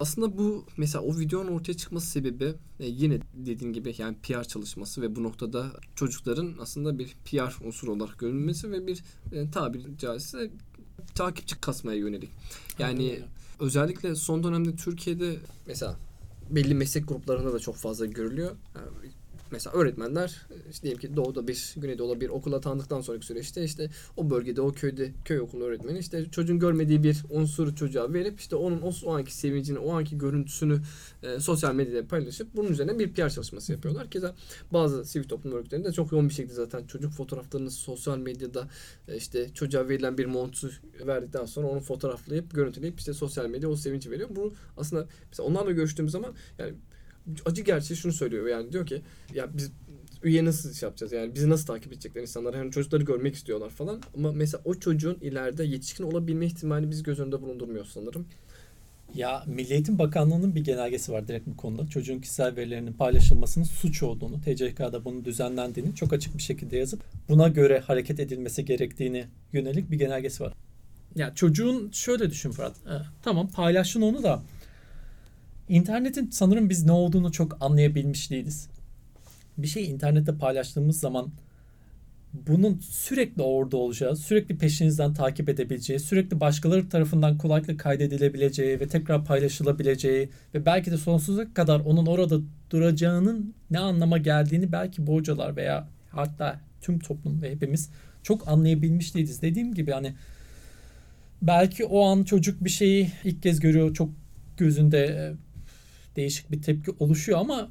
Aslında 0.00 0.38
bu 0.38 0.64
mesela 0.76 1.02
o 1.04 1.18
videonun 1.18 1.52
ortaya 1.52 1.74
çıkması 1.74 2.06
sebebi 2.06 2.54
e, 2.80 2.86
yine 2.86 3.18
dediğin 3.34 3.72
gibi 3.72 3.94
yani 3.98 4.16
PR 4.22 4.44
çalışması 4.44 5.02
ve 5.02 5.16
bu 5.16 5.22
noktada 5.22 5.72
çocukların 5.96 6.54
aslında 6.60 6.98
bir 6.98 7.16
PR 7.24 7.64
unsuru 7.66 7.92
olarak 7.92 8.18
görülmesi 8.18 8.70
ve 8.70 8.86
bir 8.86 9.02
e, 9.32 9.50
tabiri 9.50 9.98
caizse 9.98 10.50
takipçi 11.14 11.60
kasmaya 11.60 11.98
yönelik. 11.98 12.30
Yani 12.78 13.20
özellikle 13.60 14.14
son 14.14 14.44
dönemde 14.44 14.76
Türkiye'de 14.76 15.36
mesela 15.66 15.96
belli 16.50 16.74
meslek 16.74 17.08
gruplarında 17.08 17.52
da 17.52 17.58
çok 17.58 17.76
fazla 17.76 18.06
görülüyor. 18.06 18.56
Yani 18.74 19.12
mesela 19.50 19.76
öğretmenler 19.76 20.46
işte 20.70 20.82
diyelim 20.82 21.00
ki 21.00 21.16
doğuda 21.16 21.48
bir 21.48 21.74
güneydoğuda 21.76 22.20
bir 22.20 22.28
okul 22.28 22.52
atandıktan 22.52 23.00
sonraki 23.00 23.26
süreçte 23.26 23.64
işte 23.64 23.90
o 24.16 24.30
bölgede 24.30 24.60
o 24.60 24.72
köyde 24.72 25.12
köy 25.24 25.40
okulu 25.40 25.64
öğretmeni 25.64 25.98
işte 25.98 26.24
çocuğun 26.30 26.58
görmediği 26.58 27.02
bir 27.02 27.22
unsuru 27.30 27.74
çocuğa 27.74 28.12
verip 28.12 28.40
işte 28.40 28.56
onun 28.56 28.82
o, 28.82 29.14
anki 29.14 29.34
sevincini 29.34 29.78
o 29.78 29.92
anki 29.92 30.18
görüntüsünü 30.18 30.78
e, 31.22 31.40
sosyal 31.40 31.74
medyada 31.74 32.08
paylaşıp 32.08 32.48
bunun 32.56 32.68
üzerine 32.68 32.98
bir 32.98 33.12
PR 33.12 33.28
çalışması 33.28 33.72
yapıyorlar. 33.72 34.10
Keza 34.10 34.34
bazı 34.72 35.04
sivil 35.04 35.28
toplum 35.28 35.52
örgütlerinde 35.52 35.92
çok 35.92 36.12
yoğun 36.12 36.28
bir 36.28 36.34
şekilde 36.34 36.54
zaten 36.54 36.86
çocuk 36.86 37.12
fotoğraflarını 37.12 37.70
sosyal 37.70 38.18
medyada 38.18 38.68
e, 39.08 39.16
işte 39.16 39.54
çocuğa 39.54 39.88
verilen 39.88 40.18
bir 40.18 40.26
montu 40.26 40.70
verdikten 41.06 41.44
sonra 41.44 41.66
onu 41.66 41.80
fotoğraflayıp 41.80 42.54
görüntüleyip 42.54 42.98
işte 42.98 43.14
sosyal 43.14 43.46
medya 43.46 43.68
o 43.68 43.76
sevinci 43.76 44.10
veriyor. 44.10 44.28
Bu 44.30 44.54
aslında 44.76 45.08
mesela 45.30 45.48
onlarla 45.48 45.70
görüştüğümüz 45.70 46.12
zaman 46.12 46.34
yani 46.58 46.74
acı 47.44 47.62
gerçeği 47.62 47.98
şunu 47.98 48.12
söylüyor 48.12 48.46
yani 48.46 48.72
diyor 48.72 48.86
ki 48.86 49.02
ya 49.34 49.48
biz 49.56 49.70
üye 50.22 50.44
nasıl 50.44 50.70
iş 50.72 50.82
yapacağız 50.82 51.12
yani 51.12 51.34
bizi 51.34 51.50
nasıl 51.50 51.66
takip 51.66 51.92
edecekler 51.92 52.22
insanlar 52.22 52.54
yani 52.54 52.70
çocukları 52.70 53.04
görmek 53.04 53.34
istiyorlar 53.34 53.70
falan 53.70 54.02
ama 54.16 54.32
mesela 54.32 54.62
o 54.64 54.74
çocuğun 54.74 55.18
ileride 55.20 55.64
yetişkin 55.64 56.04
olabilme 56.04 56.46
ihtimalini 56.46 56.90
biz 56.90 57.02
göz 57.02 57.20
önünde 57.20 57.42
bulundurmuyoruz 57.42 57.92
sanırım. 57.92 58.26
Ya 59.14 59.44
Milli 59.46 59.72
Eğitim 59.72 59.98
Bakanlığı'nın 59.98 60.54
bir 60.54 60.64
genelgesi 60.64 61.12
var 61.12 61.28
direkt 61.28 61.46
bu 61.46 61.56
konuda. 61.56 61.86
Çocuğun 61.86 62.18
kişisel 62.18 62.56
verilerinin 62.56 62.92
paylaşılmasının 62.92 63.64
suç 63.64 64.02
olduğunu, 64.02 64.40
TCK'da 64.40 65.04
bunun 65.04 65.24
düzenlendiğini 65.24 65.94
çok 65.94 66.12
açık 66.12 66.36
bir 66.36 66.42
şekilde 66.42 66.76
yazıp 66.76 67.02
buna 67.28 67.48
göre 67.48 67.78
hareket 67.78 68.20
edilmesi 68.20 68.64
gerektiğini 68.64 69.26
yönelik 69.52 69.90
bir 69.90 69.98
genelgesi 69.98 70.42
var. 70.42 70.52
Ya 71.14 71.34
çocuğun 71.34 71.90
şöyle 71.90 72.30
düşün 72.30 72.50
Fırat. 72.50 72.76
e, 72.76 72.94
tamam 73.22 73.48
paylaşın 73.48 74.02
onu 74.02 74.22
da 74.22 74.42
internetin 75.68 76.30
sanırım 76.30 76.70
biz 76.70 76.84
ne 76.84 76.92
olduğunu 76.92 77.32
çok 77.32 77.56
anlayabilmiş 77.60 78.30
değiliz. 78.30 78.68
Bir 79.58 79.66
şeyi 79.66 79.86
internette 79.86 80.38
paylaştığımız 80.38 81.00
zaman 81.00 81.32
bunun 82.46 82.78
sürekli 82.78 83.42
orada 83.42 83.76
olacağı, 83.76 84.16
sürekli 84.16 84.58
peşinizden 84.58 85.14
takip 85.14 85.48
edebileceği, 85.48 86.00
sürekli 86.00 86.40
başkaları 86.40 86.88
tarafından 86.88 87.38
kolaylıkla 87.38 87.76
kaydedilebileceği 87.76 88.80
ve 88.80 88.88
tekrar 88.88 89.24
paylaşılabileceği 89.24 90.28
ve 90.54 90.66
belki 90.66 90.90
de 90.90 90.96
sonsuza 90.96 91.54
kadar 91.54 91.80
onun 91.80 92.06
orada 92.06 92.40
duracağının 92.70 93.54
ne 93.70 93.78
anlama 93.78 94.18
geldiğini 94.18 94.72
belki 94.72 95.06
bu 95.06 95.14
hocalar 95.14 95.56
veya 95.56 95.88
hatta 96.10 96.60
tüm 96.80 96.98
toplum 96.98 97.42
ve 97.42 97.50
hepimiz 97.50 97.90
çok 98.22 98.48
anlayabilmiş 98.48 99.14
değiliz. 99.14 99.42
Dediğim 99.42 99.74
gibi 99.74 99.90
hani 99.90 100.14
belki 101.42 101.84
o 101.84 102.04
an 102.04 102.24
çocuk 102.24 102.64
bir 102.64 102.70
şeyi 102.70 103.10
ilk 103.24 103.42
kez 103.42 103.60
görüyor, 103.60 103.94
çok 103.94 104.10
gözünde 104.56 105.04
e, 105.04 105.45
değişik 106.16 106.52
bir 106.52 106.62
tepki 106.62 106.90
oluşuyor 106.98 107.38
ama 107.38 107.68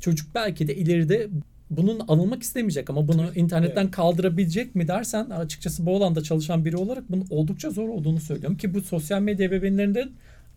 çocuk 0.00 0.34
belki 0.34 0.68
de 0.68 0.76
ileride 0.76 1.28
bunun 1.70 2.00
anılmak 2.08 2.42
istemeyecek 2.42 2.90
ama 2.90 3.08
bunu 3.08 3.34
internetten 3.34 3.82
Evet. 3.82 3.90
kaldırabilecek 3.90 4.74
mi 4.74 4.88
dersen 4.88 5.30
açıkçası 5.30 5.86
bu 5.86 5.96
alanda 5.96 6.22
çalışan 6.22 6.64
biri 6.64 6.76
olarak 6.76 7.10
bunun 7.10 7.26
oldukça 7.30 7.70
zor 7.70 7.88
olduğunu 7.88 8.20
söylüyorum 8.20 8.56
ki 8.56 8.74
bu 8.74 8.80
sosyal 8.80 9.20
medya 9.20 9.46
ebeveynlerinden 9.46 10.10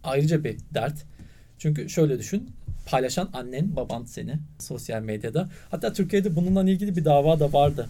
ayrıca 0.03 0.43
bir 0.43 0.57
dert. 0.73 1.05
Çünkü 1.57 1.89
şöyle 1.89 2.19
düşün 2.19 2.49
paylaşan 2.85 3.29
annen 3.33 3.75
baban 3.75 4.05
seni 4.05 4.35
sosyal 4.59 5.01
medyada. 5.01 5.49
Hatta 5.71 5.93
Türkiye'de 5.93 6.35
bununla 6.35 6.69
ilgili 6.69 6.95
bir 6.95 7.05
dava 7.05 7.39
da 7.39 7.53
vardı. 7.53 7.89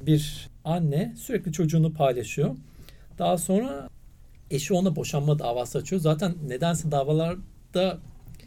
Bir 0.00 0.48
anne 0.64 1.14
sürekli 1.16 1.52
çocuğunu 1.52 1.92
paylaşıyor. 1.94 2.56
Daha 3.18 3.38
sonra 3.38 3.88
eşi 4.50 4.74
ona 4.74 4.96
boşanma 4.96 5.38
davası 5.38 5.78
açıyor. 5.78 6.02
Zaten 6.02 6.34
nedense 6.48 6.90
davalarda 6.90 7.98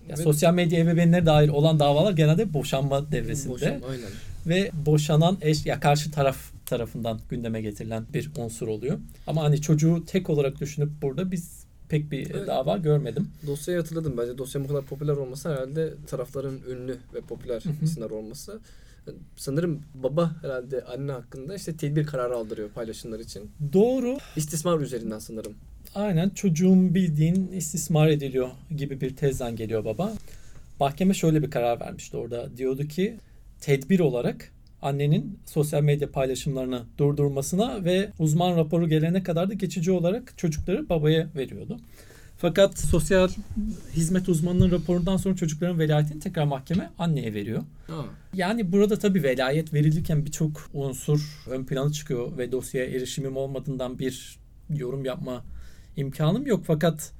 ya 0.09 0.15
Evet. 0.15 0.23
sosyal 0.23 0.53
medya 0.53 0.79
ebeveynleri 0.79 1.25
dahil 1.25 1.49
olan 1.49 1.79
davalar 1.79 2.11
genelde 2.13 2.53
boşanma 2.53 3.11
devresinde 3.11 3.53
Boşan, 3.53 3.67
aynen. 3.67 4.09
ve 4.47 4.71
boşanan 4.85 5.37
eş 5.41 5.65
ya 5.65 5.79
karşı 5.79 6.11
taraf 6.11 6.37
tarafından 6.65 7.19
gündeme 7.29 7.61
getirilen 7.61 8.05
bir 8.13 8.31
unsur 8.37 8.67
oluyor. 8.67 8.97
Ama 9.27 9.43
hani 9.43 9.61
çocuğu 9.61 10.03
tek 10.07 10.29
olarak 10.29 10.59
düşünüp 10.59 10.89
burada 11.01 11.31
biz 11.31 11.63
pek 11.89 12.11
bir 12.11 12.31
Evet. 12.31 12.47
dava 12.47 12.77
görmedim. 12.77 13.27
Dosyayı 13.47 13.79
hatırladım 13.81 14.13
bence. 14.17 14.37
Dosyanın 14.37 14.67
bu 14.69 14.71
kadar 14.73 14.85
popüler 14.85 15.13
olması 15.13 15.49
herhalde 15.49 15.93
tarafların 16.07 16.59
ünlü 16.69 16.97
ve 17.13 17.21
popüler 17.21 17.63
isimler 17.83 18.09
olması. 18.09 18.59
Sanırım 19.35 19.79
baba 19.93 20.35
herhalde 20.41 20.83
anne 20.83 21.11
hakkında 21.11 21.55
işte 21.55 21.77
tedbir 21.77 22.05
kararı 22.05 22.35
aldırıyor 22.35 22.69
paylaşımlar 22.69 23.19
için. 23.19 23.51
Doğru. 23.73 24.17
İstismar 24.35 24.79
üzerinden 24.79 25.19
sanırım. 25.19 25.53
Aynen 25.95 26.29
çocuğun 26.29 26.95
bildiğin 26.95 27.47
istismar 27.47 28.07
ediliyor 28.07 28.49
gibi 28.77 29.01
bir 29.01 29.15
tezden 29.15 29.55
geliyor 29.55 29.85
baba. 29.85 30.13
Mahkeme 30.79 31.13
şöyle 31.13 31.43
bir 31.43 31.51
karar 31.51 31.79
vermişti 31.79 32.17
orada. 32.17 32.57
Diyordu 32.57 32.87
ki 32.87 33.17
tedbir 33.61 33.99
olarak 33.99 34.51
annenin 34.81 35.39
sosyal 35.45 35.81
medya 35.81 36.11
paylaşımlarını 36.11 36.83
durdurmasına 36.97 37.83
ve 37.83 38.09
uzman 38.19 38.57
raporu 38.57 38.89
gelene 38.89 39.23
kadar 39.23 39.49
da 39.49 39.53
geçici 39.53 39.91
olarak 39.91 40.33
çocukları 40.37 40.89
babaya 40.89 41.27
veriyordu. 41.35 41.79
Fakat 42.37 42.79
sosyal 42.79 43.29
hizmet 43.93 44.29
uzmanının 44.29 44.71
raporundan 44.71 45.17
sonra 45.17 45.35
çocukların 45.35 45.79
velayetini 45.79 46.19
tekrar 46.19 46.43
mahkeme 46.43 46.89
anneye 46.97 47.33
veriyor. 47.33 47.63
Ha. 47.87 48.05
Yani 48.33 48.71
burada 48.71 48.99
tabii 48.99 49.23
velayet 49.23 49.73
verilirken 49.73 50.25
birçok 50.25 50.69
unsur 50.73 51.43
ön 51.49 51.65
plana 51.65 51.91
çıkıyor 51.91 52.37
ve 52.37 52.51
dosyaya 52.51 52.87
erişimim 52.87 53.37
olmadığından 53.37 53.99
bir 53.99 54.39
yorum 54.69 55.05
yapma 55.05 55.43
imkanım 55.99 56.45
yok. 56.45 56.63
Fakat 56.67 57.11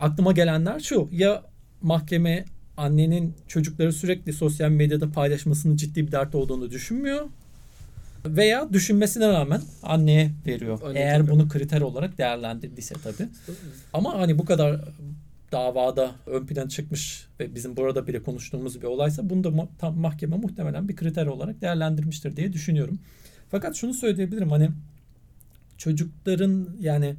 aklıma 0.00 0.32
gelenler 0.32 0.80
şu 0.80 1.08
ya 1.12 1.42
mahkeme 1.82 2.44
annenin 2.76 3.34
çocukları 3.48 3.92
sürekli 3.92 4.32
sosyal 4.32 4.70
medyada 4.70 5.12
paylaşmasının 5.12 5.76
ciddi 5.76 6.06
bir 6.06 6.12
dert 6.12 6.34
olduğunu 6.34 6.70
düşünmüyor 6.70 7.26
veya 8.26 8.72
düşünmesine 8.72 9.28
rağmen 9.28 9.62
anneye 9.82 10.30
veriyor. 10.46 10.80
Anne 10.84 10.98
Eğer 10.98 11.20
tabii. 11.20 11.30
bunu 11.30 11.48
kriter 11.48 11.80
olarak 11.80 12.18
değerlendirdiyse 12.18 12.94
tabii. 13.04 13.28
Ama 13.92 14.18
hani 14.18 14.38
bu 14.38 14.44
kadar 14.44 14.80
davada 15.52 16.10
ön 16.26 16.46
plana 16.46 16.68
çıkmış 16.68 17.26
ve 17.40 17.54
bizim 17.54 17.76
burada 17.76 18.06
bile 18.06 18.22
konuştuğumuz 18.22 18.82
bir 18.82 18.86
olaysa 18.86 19.30
bunu 19.30 19.44
da 19.44 19.68
tam 19.78 19.98
mahkeme 19.98 20.36
muhtemelen 20.36 20.88
bir 20.88 20.96
kriter 20.96 21.26
olarak 21.26 21.60
değerlendirmiştir 21.60 22.36
diye 22.36 22.52
düşünüyorum. 22.52 22.98
Fakat 23.50 23.76
şunu 23.76 23.94
söyleyebilirim 23.94 24.50
hani 24.50 24.70
çocukların 25.78 26.68
yani 26.80 27.14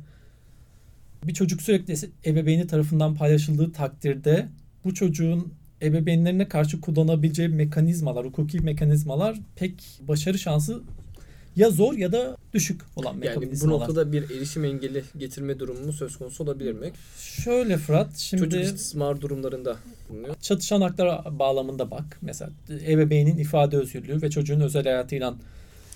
bir 1.23 1.33
çocuk 1.33 1.61
sürekli 1.61 1.95
ebeveyni 2.25 2.67
tarafından 2.67 3.15
paylaşıldığı 3.15 3.71
takdirde 3.71 4.47
bu 4.85 4.93
çocuğun 4.93 5.53
ebeveynlerine 5.81 6.47
karşı 6.47 6.81
kullanabileceği 6.81 7.49
mekanizmalar, 7.49 8.25
hukuki 8.25 8.59
mekanizmalar 8.59 9.39
pek 9.55 9.73
başarı 10.07 10.39
şansı 10.39 10.81
ya 11.55 11.69
zor 11.69 11.93
ya 11.93 12.11
da 12.11 12.37
düşük 12.53 12.81
olan 12.95 13.11
Yani 13.11 13.19
mekanizmalar. 13.19 13.77
bu 13.77 13.81
noktada 13.81 14.11
bir 14.11 14.29
erişim 14.29 14.65
engeli 14.65 15.03
getirme 15.17 15.59
durumu 15.59 15.93
söz 15.93 16.17
konusu 16.17 16.43
olabilir 16.43 16.71
mi? 16.73 16.91
Şöyle 17.19 17.77
Fırat 17.77 18.17
şimdi 18.17 18.43
Çocuk 18.43 18.61
istismar 18.61 19.21
durumlarında 19.21 19.77
bulunuyor. 20.09 20.35
çatışan 20.41 20.81
haklar 20.81 21.39
bağlamında 21.39 21.91
bak. 21.91 22.17
Mesela 22.21 22.51
ebeveynin 22.87 23.37
ifade 23.37 23.77
özgürlüğü 23.77 24.21
ve 24.21 24.29
çocuğun 24.29 24.59
özel 24.61 24.83
hayatıyla. 24.83 25.35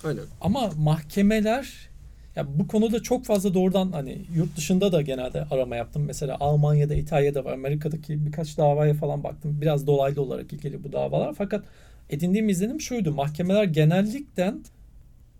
Aynen. 0.04 0.22
Ama 0.40 0.70
mahkemeler 0.78 1.88
ya 2.36 2.58
bu 2.58 2.66
konuda 2.66 3.02
çok 3.02 3.24
fazla 3.24 3.54
doğrudan 3.54 3.92
hani 3.92 4.18
yurt 4.34 4.56
dışında 4.56 4.92
da 4.92 5.02
genelde 5.02 5.44
arama 5.44 5.76
yaptım. 5.76 6.02
Mesela 6.06 6.36
Almanya'da, 6.40 6.94
İtalya'da 6.94 7.44
var. 7.44 7.52
Amerika'daki 7.52 8.26
birkaç 8.26 8.58
davaya 8.58 8.94
falan 8.94 9.24
baktım. 9.24 9.58
Biraz 9.60 9.86
dolaylı 9.86 10.22
olarak 10.22 10.52
ilgili 10.52 10.84
bu 10.84 10.92
davalar. 10.92 11.34
Fakat 11.38 11.64
edindiğim 12.10 12.48
izlenim 12.48 12.80
şuydu. 12.80 13.12
Mahkemeler 13.12 13.64
genellikle 13.64 14.54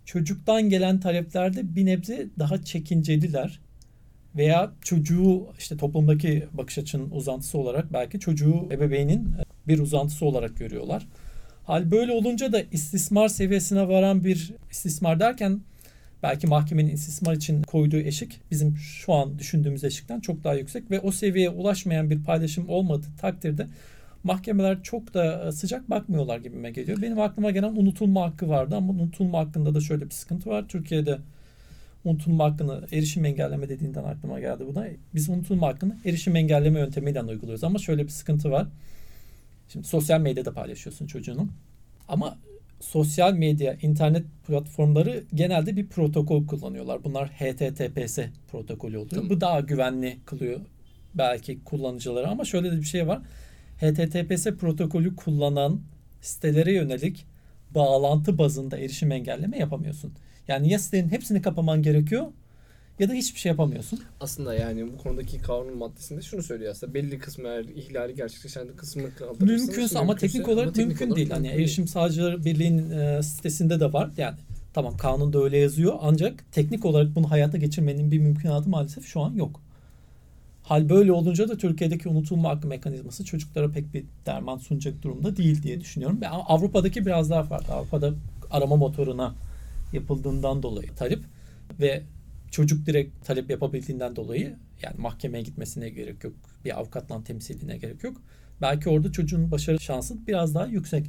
çocuktan 0.05 0.69
gelen 0.69 0.99
taleplerde 0.99 1.75
bir 1.75 1.85
nebze 1.85 2.27
daha 2.39 2.63
çekinceliler 2.63 3.59
veya 4.35 4.71
çocuğu 4.81 5.47
işte 5.59 5.77
toplumdaki 5.77 6.43
bakış 6.53 6.77
açının 6.77 7.09
uzantısı 7.11 7.57
olarak 7.57 7.93
belki 7.93 8.19
çocuğu 8.19 8.67
ebeveynin 8.71 9.27
bir 9.67 9.79
uzantısı 9.79 10.25
olarak 10.25 10.57
görüyorlar. 10.57 11.07
Hal 11.63 11.91
böyle 11.91 12.11
olunca 12.11 12.53
da 12.53 12.61
istismar 12.71 13.27
seviyesine 13.27 13.87
varan 13.87 14.23
bir 14.23 14.53
istismar 14.71 15.19
derken 15.19 15.61
belki 16.23 16.47
mahkemenin 16.47 16.89
istismar 16.89 17.33
için 17.33 17.63
koyduğu 17.63 17.97
eşik 17.97 18.41
bizim 18.51 18.77
şu 18.77 19.13
an 19.13 19.39
düşündüğümüz 19.39 19.83
eşikten 19.83 20.19
çok 20.19 20.43
daha 20.43 20.53
yüksek 20.53 20.91
ve 20.91 20.99
o 20.99 21.11
seviyeye 21.11 21.49
ulaşmayan 21.49 22.09
bir 22.09 22.23
paylaşım 22.23 22.69
olmadığı 22.69 23.07
takdirde 23.21 23.67
mahkemeler 24.23 24.83
çok 24.83 25.13
da 25.13 25.51
sıcak 25.51 25.89
bakmıyorlar 25.89 26.37
gibime 26.37 26.71
geliyor. 26.71 27.01
Benim 27.01 27.19
aklıma 27.19 27.51
gelen 27.51 27.75
unutulma 27.75 28.21
hakkı 28.21 28.49
vardı 28.49 28.75
ama 28.75 28.93
unutulma 28.93 29.39
hakkında 29.39 29.75
da 29.75 29.81
şöyle 29.81 30.05
bir 30.05 30.11
sıkıntı 30.11 30.49
var. 30.49 30.67
Türkiye'de 30.67 31.17
unutulma 32.05 32.51
hakkını 32.51 32.87
erişim 32.91 33.25
engelleme 33.25 33.69
dediğinden 33.69 34.03
aklıma 34.03 34.39
geldi 34.39 34.63
bu 34.67 34.75
da. 34.75 34.87
Biz 35.15 35.29
unutulma 35.29 35.67
hakkını 35.67 35.97
erişim 36.05 36.35
engelleme 36.35 36.79
yöntemiyle 36.79 37.21
uyguluyoruz 37.21 37.63
ama 37.63 37.79
şöyle 37.79 38.03
bir 38.03 38.09
sıkıntı 38.09 38.51
var. 38.51 38.67
Şimdi 39.69 39.87
sosyal 39.87 40.19
medyada 40.21 40.53
paylaşıyorsun 40.53 41.07
çocuğunu. 41.07 41.47
Ama 42.07 42.37
sosyal 42.83 43.33
medya, 43.33 43.77
internet 43.81 44.25
platformları 44.47 45.23
genelde 45.33 45.75
bir 45.75 45.87
protokol 45.87 46.47
kullanıyorlar. 46.47 47.03
Bunlar 47.03 47.27
HTTPS 47.27 48.19
protokolü 48.51 48.97
oluyor. 48.97 49.09
Tamam. 49.09 49.29
Bu 49.29 49.41
daha 49.41 49.59
güvenli 49.59 50.17
kılıyor 50.25 50.59
belki 51.15 51.63
kullanıcıları 51.63 52.27
ama 52.27 52.45
şöyle 52.45 52.71
de 52.71 52.77
bir 52.77 52.85
şey 52.85 53.07
var. 53.07 53.21
HTTPS 53.77 54.45
protokolü 54.45 55.15
kullanan 55.15 55.81
sitelere 56.21 56.73
yönelik 56.73 57.25
bağlantı 57.75 58.37
bazında 58.37 58.77
erişim 58.77 59.11
engelleme 59.11 59.57
yapamıyorsun. 59.57 60.13
Yani 60.47 60.69
ya 60.71 60.79
sitenin 60.79 61.09
hepsini 61.09 61.41
kapaman 61.41 61.81
gerekiyor 61.81 62.25
ya 62.99 63.09
da 63.09 63.13
hiçbir 63.13 63.39
şey 63.39 63.49
yapamıyorsun. 63.49 63.99
Aslında 64.19 64.53
yani 64.53 64.93
bu 64.93 64.97
konudaki 64.97 65.37
kanun 65.37 65.77
maddesinde 65.77 66.21
şunu 66.21 66.43
söylüyor 66.43 66.71
aslında 66.71 66.93
belli 66.93 67.19
kısmı 67.19 67.47
eğer 67.47 67.63
ihlali 67.63 68.15
gerçekleşen 68.15 68.67
kısmını 68.75 69.15
kaldırırsınız. 69.15 69.67
Mümkünse 69.67 69.99
ama 69.99 70.15
teknik 70.15 70.47
olarak 70.47 70.63
ama 70.63 70.73
teknik 70.73 70.87
mümkün 70.87 71.05
olarak 71.05 71.17
değil. 71.17 71.29
Hani 71.29 71.43
değil. 71.43 71.55
Erişim 71.55 71.87
Sağcıları 71.87 72.45
Birliği'nin 72.45 72.91
e, 72.91 73.23
sitesinde 73.23 73.79
de 73.79 73.93
var. 73.93 74.09
Yani 74.17 74.35
tamam 74.73 74.97
kanunda 74.97 75.43
öyle 75.43 75.57
yazıyor 75.57 75.93
ancak 76.01 76.51
teknik 76.51 76.85
olarak 76.85 77.15
bunu 77.15 77.31
hayata 77.31 77.57
geçirmenin 77.57 78.11
bir 78.11 78.19
mümkünatı 78.19 78.69
maalesef 78.69 79.05
şu 79.05 79.21
an 79.21 79.33
yok. 79.33 79.61
Hal 80.63 80.89
böyle 80.89 81.11
olunca 81.11 81.49
da 81.49 81.57
Türkiye'deki 81.57 82.09
unutulma 82.09 82.49
hakkı 82.49 82.67
mekanizması 82.67 83.25
çocuklara 83.25 83.71
pek 83.71 83.93
bir 83.93 84.03
derman 84.25 84.57
sunacak 84.57 85.01
durumda 85.01 85.37
değil 85.37 85.63
diye 85.63 85.81
düşünüyorum. 85.81 86.17
Ben 86.21 86.29
Avrupa'daki 86.31 87.05
biraz 87.05 87.29
daha 87.29 87.43
farklı. 87.43 87.73
Avrupa'da 87.73 88.13
arama 88.51 88.75
motoruna 88.75 89.35
yapıldığından 89.93 90.63
dolayı 90.63 90.95
talep 90.95 91.19
ve 91.79 92.03
çocuk 92.53 92.85
direkt 92.85 93.25
talep 93.25 93.49
yapabildiğinden 93.49 94.15
dolayı 94.15 94.55
yani 94.81 94.95
mahkemeye 94.97 95.43
gitmesine 95.43 95.89
gerek 95.89 96.23
yok. 96.23 96.35
Bir 96.65 96.79
avukatla 96.79 97.23
temsiline 97.23 97.77
gerek 97.77 98.03
yok. 98.03 98.21
Belki 98.61 98.89
orada 98.89 99.11
çocuğun 99.11 99.51
başarı 99.51 99.79
şansı 99.79 100.27
biraz 100.27 100.55
daha 100.55 100.65
yüksek. 100.65 101.05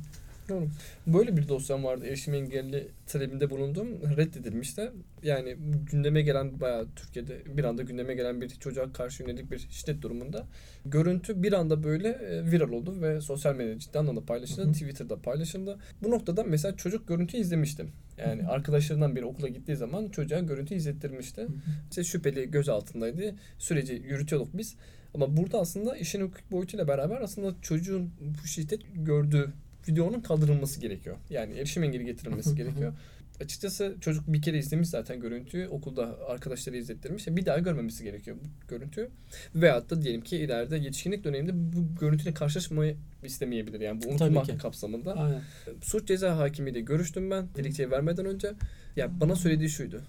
Doğru. 0.49 0.69
Böyle 1.07 1.37
bir 1.37 1.49
dosyam 1.49 1.85
vardı. 1.85 2.07
Erişim 2.07 2.35
engelli 2.35 2.89
talebinde 3.07 3.51
bulundum. 3.51 3.89
Reddedilmişti. 4.17 4.91
Yani 5.23 5.57
gündeme 5.91 6.23
gelen 6.23 6.61
bayağı 6.61 6.87
Türkiye'de 6.97 7.43
bir 7.57 7.65
anda 7.65 7.83
gündeme 7.83 8.15
gelen 8.15 8.41
bir 8.41 8.49
çocuğa 8.49 8.93
karşı 8.93 9.23
yönelik 9.23 9.51
bir 9.51 9.59
şiddet 9.71 10.03
durumunda 10.03 10.47
görüntü 10.87 11.43
bir 11.43 11.53
anda 11.53 11.83
böyle 11.83 12.09
e, 12.09 12.51
viral 12.51 12.73
oldu 12.73 13.03
ve 13.03 13.21
sosyal 13.21 13.57
medyada 13.57 13.79
ciddi 13.79 13.99
anlamda 13.99 14.25
paylaşıldı. 14.25 14.65
Hı 14.65 14.69
hı. 14.69 14.73
Twitter'da 14.73 15.17
paylaşıldı. 15.17 15.79
Bu 16.03 16.11
noktada 16.11 16.45
mesela 16.45 16.77
çocuk 16.77 17.09
görüntü 17.09 17.37
izlemiştim. 17.37 17.91
Yani 18.19 18.47
arkadaşlarından 18.47 19.17
biri 19.17 19.25
okula 19.25 19.49
gittiği 19.49 19.77
zaman 19.77 20.09
çocuğa 20.09 20.41
görüntü 20.41 20.75
izlettirmişti. 20.75 21.47
İşte 21.91 22.05
şüpheli 22.05 22.51
göz 22.51 22.69
altındaydı. 22.69 23.35
Süreci 23.59 23.93
yürütüyorduk 23.93 24.49
biz. 24.57 24.77
Ama 25.15 25.37
burada 25.37 25.61
aslında 25.61 25.97
işin 25.97 26.21
hukuk 26.21 26.51
boyutuyla 26.51 26.89
beraber 26.89 27.21
aslında 27.21 27.55
çocuğun 27.63 28.11
bu 28.43 28.47
şiddet 28.47 28.81
gördüğü 28.95 29.53
videonun 29.89 30.21
kaldırılması 30.21 30.81
gerekiyor. 30.81 31.17
Yani 31.31 31.55
erişim 31.55 31.85
engeli 31.85 32.05
getirilmesi 32.05 32.55
gerekiyor. 32.55 32.93
Açıkçası 33.41 33.97
çocuk 34.01 34.33
bir 34.33 34.43
kere 34.43 34.59
izlemiş 34.59 34.89
zaten 34.89 35.21
görüntüyü. 35.21 35.69
Okulda 35.69 36.19
arkadaşları 36.27 36.77
izlettirmiş. 36.77 37.27
Bir 37.29 37.47
daha 37.47 37.59
görmemesi 37.59 38.05
gerekiyor 38.05 38.37
bu 38.37 38.69
görüntüyü. 38.69 39.11
Veyahut 39.55 39.91
da 39.91 40.03
diyelim 40.03 40.21
ki 40.21 40.37
ileride 40.37 40.77
yetişkinlik 40.77 41.25
döneminde 41.25 41.53
bu 41.55 42.01
görüntüyle 42.01 42.35
karşılaşmayı 42.35 42.97
istemeyebilir. 43.23 43.81
Yani 43.81 44.01
bu 44.03 44.37
hakkı 44.37 44.59
kapsamında. 44.59 45.15
Aynen. 45.15 45.41
Suç 45.83 46.09
ceza 46.09 46.39
hakimiyle 46.39 46.81
görüştüm 46.81 47.31
ben 47.31 47.49
dilekçeyi 47.55 47.91
vermeden 47.91 48.27
önce. 48.27 48.53
Ya 48.97 49.21
bana 49.21 49.37
söylediği 49.37 49.69
şuydu. 49.69 50.03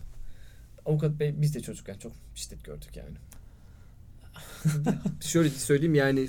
Avukat 0.86 1.20
bey 1.20 1.34
biz 1.42 1.56
de 1.56 1.60
çocukken 1.60 1.98
çok 1.98 2.12
şiddet 2.36 2.64
gördük 2.64 2.98
yani. 2.98 3.16
Şöyle 5.22 5.50
söyleyeyim 5.50 5.96
yani 5.96 6.28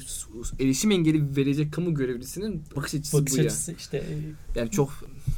erişim 0.61 0.90
engeli 0.90 1.37
verecek 1.37 1.72
kamu 1.72 1.94
görevlisinin 1.94 2.62
bakış 2.77 2.94
açısı 2.94 3.20
Bakış 3.20 3.35
bu 3.35 3.38
ya. 3.38 3.44
açısı 3.46 3.72
işte 3.72 3.96
e, 3.96 4.59
Yani 4.59 4.70
çok 4.70 4.90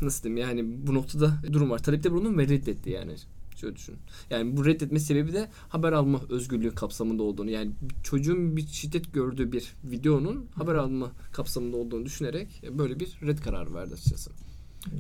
nasıl 0.03 0.23
diyeyim 0.25 0.47
yani 0.49 0.87
bu 0.87 0.95
noktada 0.95 1.33
durum 1.53 1.71
var. 1.71 1.79
Talepte 1.83 2.13
bulundum 2.13 2.39
ve 2.39 2.49
reddetti 2.49 2.91
yani. 2.91 3.13
Şöyle 3.57 3.77
düşün. 3.77 3.95
Yani 4.31 4.57
bu 4.57 4.67
reddetme 4.67 5.01
sebebi 5.01 5.33
de 5.33 5.49
haber 5.69 5.93
alma 5.93 6.21
özgürlüğü 6.31 6.75
kapsamında 6.75 7.23
olduğunu 7.23 7.51
yani 7.51 7.71
çocuğun 8.03 8.57
bir 8.57 8.67
şiddet 8.67 9.13
gördüğü 9.15 9.53
bir 9.53 9.73
videonun 9.85 10.47
haber 10.55 10.75
alma 10.75 11.11
kapsamında 11.33 11.77
olduğunu 11.77 12.05
düşünerek 12.05 12.63
böyle 12.79 13.01
bir 13.01 13.19
red 13.27 13.39
kararı 13.39 13.75
verdi 13.75 13.95
açıkçası. 13.95 14.31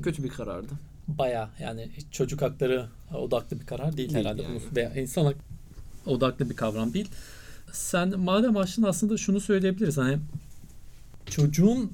Kötü 0.02 0.24
bir 0.24 0.28
karardı. 0.28 0.72
baya 1.08 1.50
yani 1.60 1.90
çocuk 2.10 2.42
hakları 2.42 2.88
odaklı 3.14 3.60
bir 3.60 3.66
karar 3.66 3.96
değil, 3.96 4.14
Değil 4.14 4.24
herhalde. 4.24 4.42
yani. 4.42 4.60
Veya 4.76 4.94
insan 4.94 5.24
hak- 5.24 5.36
odaklı 6.06 6.50
bir 6.50 6.56
kavram 6.56 6.94
değil. 6.94 7.08
Sen 7.72 8.20
madem 8.20 8.56
açtın 8.56 8.82
aslında 8.82 9.16
şunu 9.16 9.40
söyleyebiliriz. 9.40 9.98
Hani 9.98 10.18
çocuğun 11.26 11.92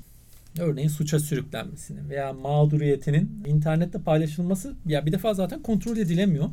örneğin 0.59 0.89
suça 0.89 1.19
sürüklenmesini 1.19 2.09
veya 2.09 2.33
mağduriyetinin 2.33 3.43
internette 3.47 3.99
paylaşılması 3.99 4.75
ya 4.87 5.07
bir 5.07 5.13
defa 5.13 5.35
zaten 5.35 5.63
kontrol 5.63 5.97
edilemiyor. 5.97 6.49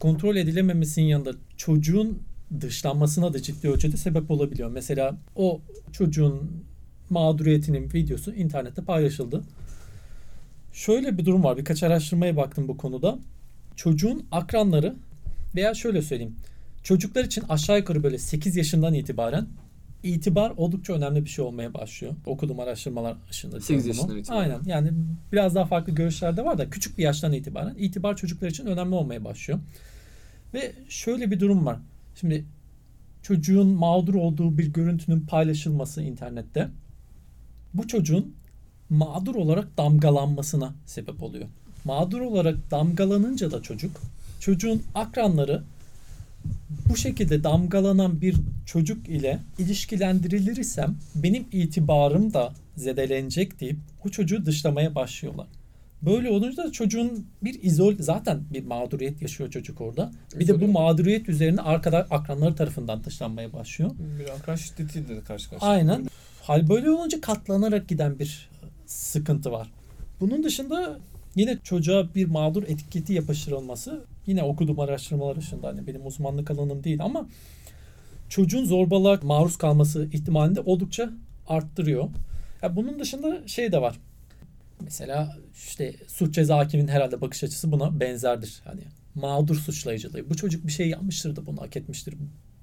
Kontrol 0.00 0.36
edilememesinin 0.36 1.06
yanında 1.06 1.32
çocuğun 1.56 2.18
dışlanmasına 2.60 3.34
da 3.34 3.42
ciddi 3.42 3.68
ölçüde 3.68 3.96
sebep 3.96 4.30
olabiliyor. 4.30 4.70
Mesela 4.70 5.16
o 5.36 5.60
çocuğun 5.92 6.50
mağduriyetinin 7.10 7.92
videosu 7.94 8.34
internette 8.34 8.82
paylaşıldı. 8.82 9.42
Şöyle 10.72 11.18
bir 11.18 11.26
durum 11.26 11.44
var. 11.44 11.56
Birkaç 11.56 11.82
araştırmaya 11.82 12.36
baktım 12.36 12.68
bu 12.68 12.76
konuda. 12.76 13.18
Çocuğun 13.76 14.26
akranları 14.32 14.94
veya 15.54 15.74
şöyle 15.74 16.02
söyleyeyim. 16.02 16.36
Çocuklar 16.88 17.24
için 17.24 17.44
aşağı 17.48 17.78
yukarı 17.78 18.02
böyle 18.02 18.18
8 18.18 18.56
yaşından 18.56 18.94
itibaren 18.94 19.46
itibar 20.02 20.50
oldukça 20.50 20.92
önemli 20.92 21.24
bir 21.24 21.30
şey 21.30 21.44
olmaya 21.44 21.74
başlıyor. 21.74 22.14
Okuduğum 22.26 22.60
araştırmalar 22.60 23.16
ışığında. 23.30 23.60
8 23.60 23.84
diyorum 23.84 23.84
bunu. 23.84 24.16
yaşından 24.16 24.18
itibaren. 24.18 24.40
Aynen. 24.40 24.60
Yani 24.66 24.92
biraz 25.32 25.54
daha 25.54 25.66
farklı 25.66 25.92
görüşler 25.92 26.36
de 26.36 26.44
var 26.44 26.58
da 26.58 26.70
küçük 26.70 26.98
bir 26.98 27.02
yaştan 27.02 27.32
itibaren 27.32 27.74
itibar 27.78 28.16
çocuklar 28.16 28.48
için 28.48 28.66
önemli 28.66 28.94
olmaya 28.94 29.24
başlıyor. 29.24 29.60
Ve 30.54 30.72
şöyle 30.88 31.30
bir 31.30 31.40
durum 31.40 31.66
var. 31.66 31.78
Şimdi 32.20 32.44
çocuğun 33.22 33.68
mağdur 33.68 34.14
olduğu 34.14 34.58
bir 34.58 34.66
görüntünün 34.66 35.20
paylaşılması 35.20 36.02
internette 36.02 36.68
bu 37.74 37.88
çocuğun 37.88 38.34
mağdur 38.90 39.34
olarak 39.34 39.78
damgalanmasına 39.78 40.74
sebep 40.86 41.22
oluyor. 41.22 41.46
Mağdur 41.84 42.20
olarak 42.20 42.70
damgalanınca 42.70 43.50
da 43.50 43.62
çocuk, 43.62 44.00
çocuğun 44.40 44.82
akranları 44.94 45.62
bu 46.88 46.96
şekilde 46.96 47.44
damgalanan 47.44 48.20
bir 48.20 48.36
çocuk 48.66 49.08
ile 49.08 49.38
ilişkilendirilirsem 49.58 50.96
benim 51.14 51.44
itibarım 51.52 52.34
da 52.34 52.52
zedelenecek 52.76 53.60
deyip 53.60 53.76
o 54.04 54.08
çocuğu 54.08 54.46
dışlamaya 54.46 54.94
başlıyorlar. 54.94 55.46
Böyle 56.02 56.30
olunca 56.30 56.64
da 56.64 56.72
çocuğun 56.72 57.26
bir 57.42 57.62
izol 57.62 57.94
zaten 57.98 58.40
bir 58.52 58.64
mağduriyet 58.64 59.22
yaşıyor 59.22 59.50
çocuk 59.50 59.80
orada. 59.80 60.12
Bir 60.34 60.48
de 60.48 60.52
bu 60.54 60.56
İzole. 60.56 60.72
mağduriyet 60.72 61.28
üzerine 61.28 61.60
arkada 61.60 61.98
akranları 62.10 62.54
tarafından 62.54 63.04
dışlanmaya 63.04 63.52
başlıyor. 63.52 63.90
Bir 64.20 64.28
akran 64.28 64.56
şiddetiyle 64.56 65.08
de 65.08 65.20
karşı 65.20 65.50
karşıya. 65.50 65.70
Aynen. 65.70 66.06
Hal 66.42 66.68
böyle 66.68 66.90
olunca 66.90 67.20
katlanarak 67.20 67.88
giden 67.88 68.18
bir 68.18 68.48
sıkıntı 68.86 69.52
var. 69.52 69.70
Bunun 70.20 70.44
dışında 70.44 70.98
yine 71.36 71.58
çocuğa 71.64 72.14
bir 72.14 72.26
mağdur 72.26 72.62
etiketi 72.62 73.12
yapıştırılması 73.12 74.04
yine 74.28 74.42
okuduğum 74.42 74.80
araştırmalar 74.80 75.36
dışında 75.36 75.68
hani 75.68 75.86
benim 75.86 76.06
uzmanlık 76.06 76.50
alanım 76.50 76.84
değil 76.84 77.02
ama 77.02 77.28
çocuğun 78.28 78.64
zorbalığa 78.64 79.18
maruz 79.22 79.56
kalması 79.56 80.08
ihtimalini 80.12 80.56
de 80.56 80.60
oldukça 80.60 81.10
arttırıyor. 81.48 82.08
Ya 82.62 82.76
bunun 82.76 83.00
dışında 83.00 83.48
şey 83.48 83.72
de 83.72 83.80
var. 83.80 83.98
Mesela 84.80 85.36
işte 85.54 85.94
suç 86.06 86.34
ceza 86.34 86.58
hakiminin 86.58 86.88
herhalde 86.88 87.20
bakış 87.20 87.44
açısı 87.44 87.72
buna 87.72 88.00
benzerdir. 88.00 88.60
Hani 88.64 88.80
mağdur 89.14 89.56
suçlayıcılığı. 89.56 90.30
Bu 90.30 90.36
çocuk 90.36 90.66
bir 90.66 90.72
şey 90.72 90.88
yapmıştır 90.88 91.36
da 91.36 91.46
bunu 91.46 91.60
hak 91.60 91.76
etmiştir. 91.76 92.14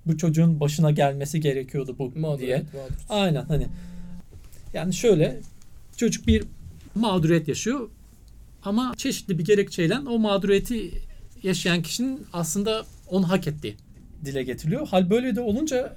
Bu 0.06 0.18
çocuğun 0.18 0.60
başına 0.60 0.92
gelmesi 0.92 1.40
gerekiyordu 1.40 1.96
bu 2.00 2.14
diye. 2.14 2.22
Mağduriyet, 2.22 2.64
mağduriyet. 2.74 2.92
Aynen 3.10 3.46
hani 3.46 3.68
yani 4.74 4.94
şöyle 4.94 5.40
çocuk 5.98 6.28
bir 6.28 6.44
mağduriyet 6.96 7.48
yaşıyor. 7.48 7.90
ama 8.64 8.94
çeşitli 8.98 9.40
bir 9.40 9.46
gerekçeyle 9.46 10.00
o 10.00 10.20
mağduriyeti 10.20 10.92
yaşayan 11.46 11.82
kişinin 11.82 12.28
aslında 12.34 12.86
onu 13.08 13.30
hak 13.30 13.48
ettiği 13.48 13.78
dile 14.26 14.44
getiriliyor. 14.44 14.88
Hal 14.88 15.10
böyle 15.10 15.36
de 15.36 15.42
olunca 15.42 15.96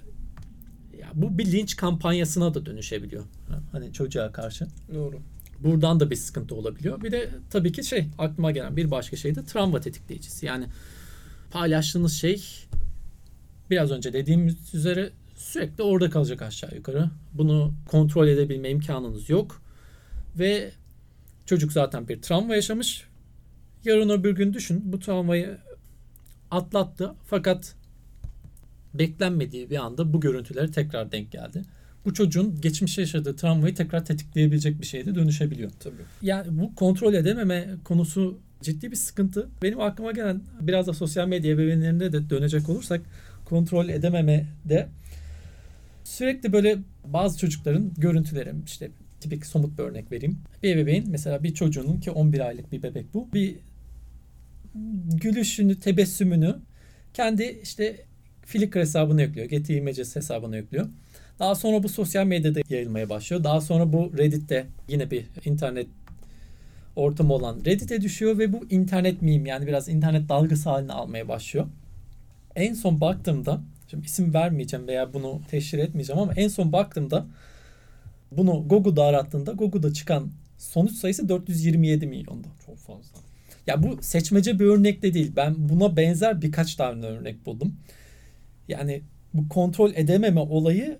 ya 0.99 1.09
bu 1.15 1.39
bir 1.39 1.53
linç 1.53 1.77
kampanyasına 1.77 2.55
da 2.55 2.67
dönüşebiliyor. 2.67 3.25
Hani 3.73 3.93
çocuğa 3.93 4.33
karşı. 4.33 4.67
Doğru. 4.95 5.21
Buradan 5.61 6.01
da 6.01 6.11
bir 6.11 6.17
sıkıntı 6.17 6.55
olabiliyor. 6.55 7.03
Bir 7.03 7.13
de 7.13 7.31
tabii 7.51 7.73
ki 7.73 7.85
şey 7.85 8.07
aklıma 8.19 8.51
gelen 8.51 8.77
bir 8.77 8.91
başka 8.91 9.17
şey 9.17 9.35
de 9.35 9.45
travma 9.45 9.81
tetikleyicisi. 9.81 10.47
Yani 10.47 10.67
paylaştığınız 11.51 12.13
şey 12.13 12.45
biraz 13.71 13.91
önce 13.91 14.13
dediğimiz 14.13 14.75
üzere 14.75 15.11
sürekli 15.37 15.83
orada 15.83 16.11
kalacak 16.11 16.43
aşağı 16.43 16.75
yukarı. 16.75 17.11
Bunu 17.35 17.75
kontrol 17.87 18.29
edebilme 18.29 18.71
imkanınız 18.71 19.31
yok. 19.31 19.63
Ve 20.39 20.71
çocuk 21.47 21.73
zaten 21.73 22.09
bir 22.09 22.23
travma 22.23 22.55
yaşamış. 22.55 23.08
Yarın 23.85 24.09
öbür 24.09 24.31
gün 24.37 24.53
düşün 24.53 24.83
bu 24.85 24.99
travmayı 24.99 25.59
atlattı 26.51 27.15
fakat 27.27 27.75
beklenmediği 28.95 29.71
bir 29.71 29.77
anda 29.77 30.13
bu 30.13 30.21
görüntüleri 30.21 30.71
tekrar 30.71 31.13
denk 31.13 31.33
geldi. 31.33 31.63
Bu 32.05 32.15
çocuğun 32.15 32.61
geçmişte 32.61 33.03
yaşadığı 33.03 33.37
travmayı 33.37 33.75
tekrar 33.75 34.05
tetikleyebilecek 34.05 34.81
bir 34.81 34.87
şeye 34.87 35.07
de 35.07 35.15
dönüşebiliyor. 35.15 35.71
Tabii. 35.81 36.03
Yani 36.23 36.59
bu 36.59 36.75
kontrol 36.75 37.15
edememe 37.15 37.69
konusu 37.85 38.39
ciddi 38.63 38.91
bir 38.91 38.97
sıkıntı. 38.97 39.49
Benim 39.63 39.81
aklıma 39.81 40.13
gelen 40.13 40.41
biraz 40.61 40.87
da 40.87 40.93
sosyal 40.93 41.29
medya 41.29 41.53
ebeveynlerinde 41.53 42.13
de 42.13 42.31
dönecek 42.31 42.69
olursak 42.69 43.01
kontrol 43.45 43.89
edememe 43.89 44.47
de 44.65 44.89
sürekli 46.05 46.53
böyle 46.53 46.79
bazı 47.05 47.39
çocukların 47.39 47.93
görüntüleri 47.99 48.53
işte 48.67 48.91
tipik 49.21 49.47
somut 49.47 49.79
bir 49.79 49.83
örnek 49.83 50.13
vereyim. 50.13 50.39
Bir 50.63 50.77
ebeveyn 50.77 51.05
mesela 51.11 51.43
bir 51.43 51.55
çocuğunun 51.55 52.01
ki 52.01 52.11
11 52.11 52.41
aylık 52.41 52.73
bir 52.73 52.83
bebek 52.83 53.15
bu. 53.15 53.29
Bir 53.35 53.57
gülüşünü, 55.23 55.81
tebessümünü 55.81 56.57
kendi 57.15 57.61
işte 57.63 57.97
Flickr 58.47 58.77
hesabına 58.77 59.23
yüklüyor. 59.23 59.49
Getty 59.49 59.77
Images 59.77 60.17
hesabına 60.17 60.57
yüklüyor. 60.57 60.87
Daha 61.39 61.55
sonra 61.55 61.83
bu 61.83 61.89
sosyal 61.89 62.27
medyada 62.27 62.61
yayılmaya 62.69 63.09
başlıyor. 63.09 63.45
Daha 63.45 63.61
sonra 63.61 63.93
bu 63.93 64.13
Reddit'te 64.19 64.67
yine 64.89 65.11
bir 65.11 65.25
internet 65.45 65.87
ortamı 66.97 67.33
olan 67.33 67.59
Reddit'e 67.65 68.01
düşüyor 68.01 68.39
ve 68.39 68.53
bu 68.53 68.67
internet 68.71 69.23
meme 69.23 69.49
yani 69.49 69.67
biraz 69.67 69.89
internet 69.89 70.29
dalgası 70.29 70.71
haline 70.71 70.93
almaya 70.93 71.29
başlıyor. 71.29 71.67
En 72.57 72.75
son 72.75 73.01
baktığımda, 73.01 73.61
şimdi 73.91 74.07
isim 74.07 74.35
vermeyeceğim 74.35 74.89
veya 74.89 75.13
bunu 75.13 75.41
teşhir 75.51 75.79
etmeyeceğim 75.79 76.23
ama 76.23 76.33
en 76.35 76.49
son 76.49 76.73
baktığımda 76.73 77.27
bunu 78.33 78.69
Google'da 78.69 79.05
arattığında 79.05 79.53
Google'da 79.53 79.93
çıkan 79.93 80.31
sonuç 80.59 80.93
sayısı 80.93 81.29
427 81.29 82.07
milyondu. 82.07 82.49
Çok 82.67 82.79
fazla. 82.79 83.28
Ya 83.69 83.83
bu 83.83 83.99
seçmece 84.01 84.59
bir 84.59 84.65
örnek 84.65 85.03
de 85.03 85.15
değil. 85.15 85.33
Ben 85.37 85.55
buna 85.59 85.97
benzer 85.97 86.43
birkaç 86.43 86.75
tane 86.75 87.07
örnek 87.07 87.47
buldum. 87.47 87.77
Yani 88.69 89.03
bu 89.35 89.49
kontrol 89.49 89.93
edememe 89.95 90.41
olayını 90.41 90.99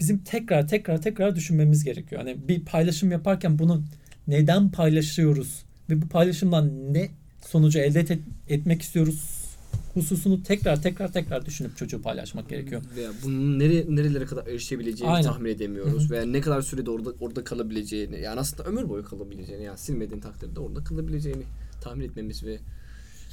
bizim 0.00 0.18
tekrar 0.18 0.68
tekrar 0.68 1.02
tekrar 1.02 1.36
düşünmemiz 1.36 1.84
gerekiyor. 1.84 2.20
Hani 2.22 2.48
bir 2.48 2.64
paylaşım 2.64 3.12
yaparken 3.12 3.58
bunu 3.58 3.82
neden 4.28 4.70
paylaşıyoruz 4.70 5.62
ve 5.90 6.02
bu 6.02 6.08
paylaşımdan 6.08 6.94
ne 6.94 7.08
sonucu 7.46 7.78
elde 7.78 8.00
et, 8.00 8.18
etmek 8.48 8.82
istiyoruz 8.82 9.48
hususunu 9.94 10.42
tekrar 10.42 10.82
tekrar 10.82 11.12
tekrar 11.12 11.46
düşünüp 11.46 11.76
çocuğu 11.76 12.02
paylaşmak 12.02 12.48
gerekiyor. 12.48 12.82
Veya 12.96 13.10
bunun 13.24 13.58
nere, 13.58 13.84
nerelere 13.88 14.24
kadar 14.24 14.46
erişebileceğini 14.46 15.14
Aynen. 15.14 15.28
tahmin 15.28 15.50
edemiyoruz. 15.50 16.02
Hı 16.02 16.06
hı. 16.06 16.10
Veya 16.10 16.24
ne 16.24 16.40
kadar 16.40 16.62
sürede 16.62 16.90
orada 16.90 17.10
orada 17.20 17.44
kalabileceğini. 17.44 18.20
Yani 18.20 18.40
aslında 18.40 18.64
ömür 18.68 18.88
boyu 18.88 19.04
kalabileceğini. 19.04 19.64
Yani 19.64 19.78
silmediğin 19.78 20.20
takdirde 20.20 20.60
orada 20.60 20.84
kalabileceğini 20.84 21.42
tahmin 21.80 22.04
etmemiz 22.04 22.44
ve 22.44 22.58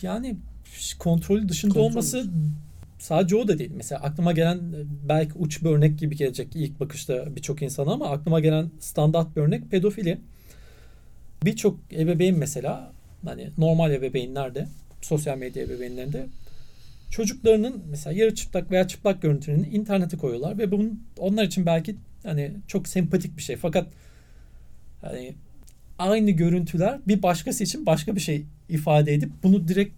Yani 0.02 0.36
kontrolü 1.00 1.50
dışında 1.50 1.74
Kontrol 1.74 1.90
olması 1.90 2.26
sadece 3.00 3.36
o 3.36 3.48
da 3.48 3.60
değil. 3.60 3.72
Mesela 3.76 4.02
aklıma 4.02 4.32
gelen 4.32 4.60
belki 5.10 5.34
uç 5.34 5.64
bir 5.64 5.70
örnek 5.70 6.00
gibi 6.00 6.16
gelecek 6.16 6.48
ilk 6.56 6.80
bakışta 6.80 7.36
birçok 7.36 7.62
insana 7.62 7.92
ama 7.92 8.10
aklıma 8.10 8.40
gelen 8.40 8.72
standart 8.80 9.36
bir 9.36 9.42
örnek 9.42 9.72
pedofili. 9.72 10.18
Birçok 11.44 11.80
ebeveyn 11.92 12.38
mesela 12.38 12.92
hani 13.26 13.50
normal 13.58 13.92
ebeveynlerde 13.92 14.68
sosyal 15.02 15.38
medya 15.38 15.64
ebeveynlerinde 15.64 16.28
çocuklarının 17.10 17.84
mesela 17.90 18.18
yarı 18.18 18.36
çıplak 18.36 18.72
veya 18.72 18.88
çıplak 18.88 19.22
görüntülerini 19.22 19.68
internete 19.68 20.18
koyuyorlar 20.18 20.58
ve 20.58 20.72
bunun 20.72 21.04
onlar 21.18 21.44
için 21.44 21.66
belki 21.66 21.96
hani 22.24 22.52
çok 22.68 22.88
sempatik 22.88 23.38
bir 23.38 23.42
şey 23.42 23.56
fakat 23.56 23.88
hani 25.02 25.36
aynı 26.00 26.32
görüntüler 26.32 27.00
bir 27.08 27.24
başkası 27.24 27.64
için 27.64 27.86
başka 27.86 28.16
bir 28.16 28.22
şey 28.22 28.46
ifade 28.70 29.14
edip 29.14 29.30
bunu 29.44 29.68
direkt 29.68 29.94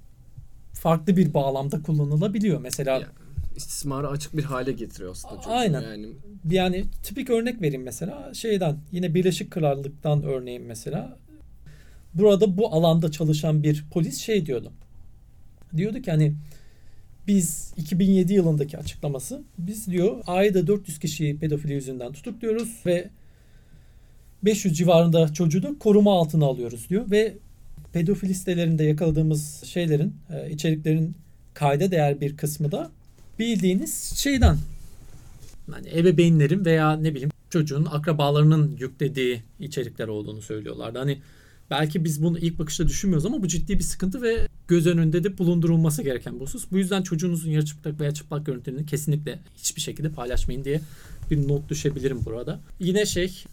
farklı 0.73 1.17
bir 1.17 1.33
bağlamda 1.33 1.81
kullanılabiliyor. 1.81 2.61
Mesela 2.61 2.99
ya, 2.99 3.07
istismara 3.55 4.07
açık 4.07 4.37
bir 4.37 4.43
hale 4.43 4.71
getiriyor 4.71 5.11
aslında 5.11 5.35
çocuğu. 5.35 5.49
Aynen. 5.49 5.81
Yani 5.81 6.07
yani 6.49 6.85
tipik 7.03 7.29
örnek 7.29 7.61
vereyim 7.61 7.83
mesela 7.83 8.33
şeyden 8.33 8.77
yine 8.91 9.15
Birleşik 9.15 9.51
Krallık'tan 9.51 10.23
örneğin 10.23 10.63
mesela 10.63 11.17
burada 12.13 12.57
bu 12.57 12.73
alanda 12.73 13.11
çalışan 13.11 13.63
bir 13.63 13.85
polis 13.91 14.17
şey 14.17 14.45
diyordu. 14.45 14.71
Diyordu 15.77 16.01
ki 16.01 16.11
hani 16.11 16.33
biz 17.27 17.73
2007 17.77 18.33
yılındaki 18.33 18.77
açıklaması 18.77 19.43
biz 19.57 19.87
diyor 19.87 20.23
ayda 20.27 20.67
400 20.67 20.99
kişiyi 20.99 21.39
pedofili 21.39 21.73
yüzünden 21.73 22.11
tutukluyoruz 22.13 22.81
ve 22.85 23.09
500 24.43 24.77
civarında 24.77 25.33
çocuğu 25.33 25.63
da 25.63 25.75
koruma 25.79 26.19
altına 26.19 26.45
alıyoruz 26.45 26.89
diyor 26.89 27.11
ve 27.11 27.37
pedofili 27.93 28.33
sitelerinde 28.33 28.83
yakaladığımız 28.83 29.63
şeylerin 29.63 30.15
e, 30.29 30.51
içeriklerin 30.51 31.15
kayda 31.53 31.91
değer 31.91 32.21
bir 32.21 32.37
kısmı 32.37 32.71
da 32.71 32.91
bildiğiniz 33.39 34.13
şeyden 34.15 34.57
yani 35.71 35.99
ebeveynlerin 35.99 36.65
veya 36.65 36.95
ne 36.95 37.11
bileyim 37.11 37.31
çocuğun 37.49 37.85
akrabalarının 37.85 38.77
yüklediği 38.79 39.43
içerikler 39.59 40.07
olduğunu 40.07 40.41
söylüyorlardı. 40.41 40.99
Hani 40.99 41.21
belki 41.69 42.03
biz 42.03 42.23
bunu 42.23 42.39
ilk 42.39 42.59
bakışta 42.59 42.87
düşünmüyoruz 42.87 43.25
ama 43.25 43.41
bu 43.41 43.47
ciddi 43.47 43.79
bir 43.79 43.83
sıkıntı 43.83 44.21
ve 44.21 44.47
göz 44.67 44.87
önünde 44.87 45.23
de 45.23 45.37
bulundurulması 45.37 46.03
gereken 46.03 46.35
bir 46.35 46.41
husus. 46.41 46.71
Bu 46.71 46.77
yüzden 46.77 47.01
çocuğunuzun 47.01 47.51
yarı 47.51 47.65
çıplak 47.65 47.99
veya 47.99 48.13
çıplak 48.13 48.45
görüntülerini 48.45 48.85
kesinlikle 48.85 49.39
hiçbir 49.57 49.81
şekilde 49.81 50.09
paylaşmayın 50.09 50.63
diye 50.63 50.81
bir 51.31 51.47
not 51.47 51.69
düşebilirim 51.69 52.25
burada. 52.25 52.59
Yine 52.79 53.05
şey 53.05 53.43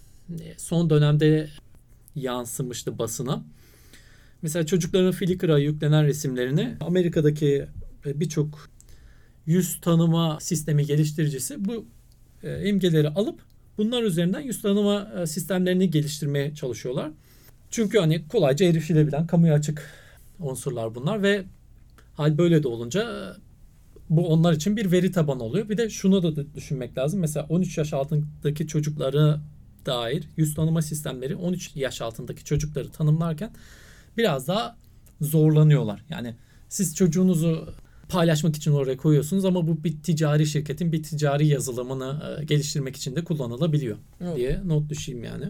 son 0.56 0.90
dönemde 0.90 1.48
yansımıştı 2.14 2.98
basına. 2.98 3.44
Mesela 4.42 4.66
çocukların 4.66 5.12
Flickr'a 5.12 5.58
yüklenen 5.58 6.06
resimlerini 6.06 6.76
Amerika'daki 6.80 7.66
e, 8.06 8.20
birçok 8.20 8.68
yüz 9.46 9.80
tanıma 9.80 10.40
sistemi 10.40 10.86
geliştiricisi 10.86 11.64
bu 11.64 11.86
e, 12.42 12.68
imgeleri 12.68 13.08
alıp 13.08 13.40
bunlar 13.78 14.02
üzerinden 14.02 14.40
yüz 14.40 14.62
tanıma 14.62 15.10
e, 15.20 15.26
sistemlerini 15.26 15.90
geliştirmeye 15.90 16.54
çalışıyorlar. 16.54 17.10
Çünkü 17.70 17.98
hani 17.98 18.28
kolayca 18.28 18.66
erişilebilen, 18.66 19.26
kamuya 19.26 19.54
açık 19.54 19.90
unsurlar 20.38 20.94
bunlar 20.94 21.22
ve 21.22 21.44
hal 22.14 22.38
böyle 22.38 22.62
de 22.62 22.68
olunca 22.68 23.34
bu 24.10 24.28
onlar 24.28 24.52
için 24.52 24.76
bir 24.76 24.92
veri 24.92 25.12
tabanı 25.12 25.42
oluyor. 25.42 25.68
Bir 25.68 25.78
de 25.78 25.90
şunu 25.90 26.22
da 26.22 26.54
düşünmek 26.54 26.98
lazım. 26.98 27.20
Mesela 27.20 27.46
13 27.48 27.78
yaş 27.78 27.92
altındaki 27.92 28.66
çocukları 28.66 29.40
dair 29.86 30.24
yüz 30.36 30.54
tanıma 30.54 30.82
sistemleri 30.82 31.36
13 31.36 31.76
yaş 31.76 32.00
altındaki 32.00 32.44
çocukları 32.44 32.90
tanımlarken 32.90 33.50
biraz 34.16 34.48
daha 34.48 34.76
zorlanıyorlar. 35.20 36.04
Yani 36.10 36.34
siz 36.68 36.96
çocuğunuzu 36.96 37.74
paylaşmak 38.08 38.56
için 38.56 38.72
oraya 38.72 38.96
koyuyorsunuz 38.96 39.44
ama 39.44 39.68
bu 39.68 39.84
bir 39.84 40.02
ticari 40.02 40.46
şirketin 40.46 40.92
bir 40.92 41.02
ticari 41.02 41.46
yazılımını 41.46 42.38
e, 42.40 42.44
geliştirmek 42.44 42.96
için 42.96 43.16
de 43.16 43.24
kullanılabiliyor 43.24 43.96
Evet. 44.20 44.36
diye 44.36 44.60
not 44.64 44.90
düşeyim 44.90 45.24
yani. 45.24 45.44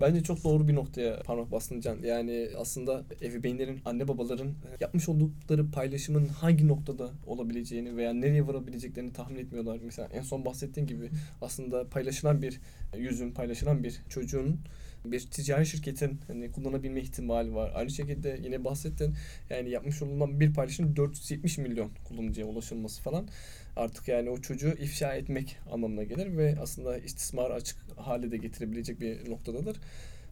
Bence 0.00 0.22
çok 0.22 0.44
doğru 0.44 0.68
bir 0.68 0.74
noktaya 0.74 1.22
parmak 1.22 1.52
bastın 1.52 1.80
Can. 1.80 1.98
Yani 2.02 2.48
aslında 2.58 3.02
ebeveynlerin, 3.22 3.80
anne 3.84 4.08
babaların 4.08 4.54
yapmış 4.80 5.08
oldukları 5.08 5.70
paylaşımın 5.70 6.26
hangi 6.26 6.68
noktada 6.68 7.10
olabileceğini 7.26 7.96
veya 7.96 8.12
nereye 8.12 8.46
varabileceklerini 8.46 9.12
tahmin 9.12 9.38
etmiyorlar. 9.38 9.80
Mesela 9.84 10.08
en 10.12 10.22
son 10.22 10.44
bahsettiğin 10.44 10.86
gibi 10.86 11.10
aslında 11.40 11.88
paylaşılan 11.88 12.42
bir 12.42 12.60
yüzün, 12.96 13.30
paylaşılan 13.30 13.84
bir 13.84 14.00
çocuğun 14.08 14.60
bir 15.04 15.20
ticari 15.20 15.66
şirketin 15.66 16.20
hani 16.26 16.52
kullanabilme 16.52 17.00
ihtimali 17.00 17.54
var. 17.54 17.72
Aynı 17.74 17.90
şekilde 17.90 18.40
yine 18.44 18.64
bahsettin 18.64 19.14
yani 19.50 19.70
yapmış 19.70 20.02
olunan 20.02 20.40
bir 20.40 20.54
paylaşım 20.54 20.96
470 20.96 21.58
milyon 21.58 21.90
kullanıcıya 22.04 22.46
ulaşılması 22.46 23.02
falan 23.02 23.28
artık 23.76 24.08
yani 24.08 24.30
o 24.30 24.40
çocuğu 24.40 24.68
ifşa 24.68 25.14
etmek 25.14 25.56
anlamına 25.72 26.02
gelir 26.02 26.36
ve 26.36 26.56
aslında 26.60 26.98
istismar 26.98 27.50
açık 27.50 27.76
hale 27.96 28.30
de 28.30 28.36
getirebilecek 28.36 29.00
bir 29.00 29.30
noktadadır. 29.30 29.76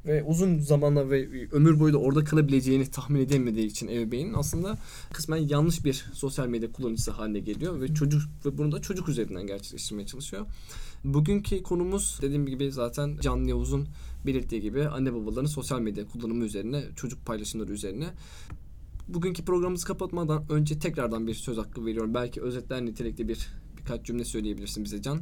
Ve 0.07 0.23
uzun 0.23 0.59
zamanla 0.59 1.11
ve 1.11 1.49
ömür 1.53 1.81
boyu 1.81 1.93
da 1.93 1.99
orada 1.99 2.25
kalabileceğini 2.25 2.91
tahmin 2.91 3.21
edemediği 3.21 3.67
için 3.67 3.89
ebeveynin 3.89 4.35
aslında 4.35 4.79
kısmen 5.13 5.37
yanlış 5.37 5.85
bir 5.85 6.05
sosyal 6.13 6.49
medya 6.49 6.73
kullanıcısı 6.73 7.11
haline 7.11 7.41
geliyor 7.41 7.81
ve 7.81 7.95
çocuk 7.95 8.23
ve 8.47 8.59
bunu 8.59 8.73
da 8.73 8.83
çocuk 8.83 9.09
üzerinden 9.09 9.47
gerçekleştirmeye 9.47 10.07
çalışıyor. 10.07 10.47
Bugünkü 11.05 11.63
konumuz 11.63 12.19
dediğim 12.23 12.47
gibi 12.47 12.73
zaten 12.73 13.19
Can 13.21 13.45
Yavuz'un 13.45 13.89
belirttiği 14.27 14.61
gibi 14.61 14.89
anne 14.89 15.15
babaların 15.15 15.47
sosyal 15.47 15.81
medya 15.81 16.07
kullanımı 16.07 16.45
üzerine, 16.45 16.83
çocuk 16.97 17.27
paylaşımları 17.27 17.73
üzerine. 17.73 18.07
Bugünkü 19.09 19.45
programımızı 19.45 19.87
kapatmadan 19.87 20.45
önce 20.51 20.79
tekrardan 20.79 21.27
bir 21.27 21.35
söz 21.35 21.59
hakkı 21.59 21.87
veriyorum. 21.87 22.15
Belki 22.15 22.43
özetler 22.43 22.85
nitelikli 22.85 23.29
bir 23.29 23.49
birkaç 23.79 24.07
cümle 24.07 24.25
söyleyebilirsin 24.25 24.85
bize 24.85 25.03
Can. 25.03 25.21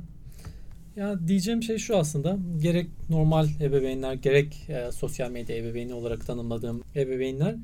Ya 0.96 1.28
diyeceğim 1.28 1.62
şey 1.62 1.78
şu 1.78 1.96
aslında. 1.96 2.38
Gerek 2.58 2.90
normal 3.10 3.48
ebeveynler 3.60 4.14
gerek 4.14 4.68
e, 4.68 4.92
sosyal 4.92 5.30
medya 5.30 5.56
ebeveyni 5.56 5.94
olarak 5.94 6.26
tanımladığım 6.26 6.82
ebeveynler 6.96 7.56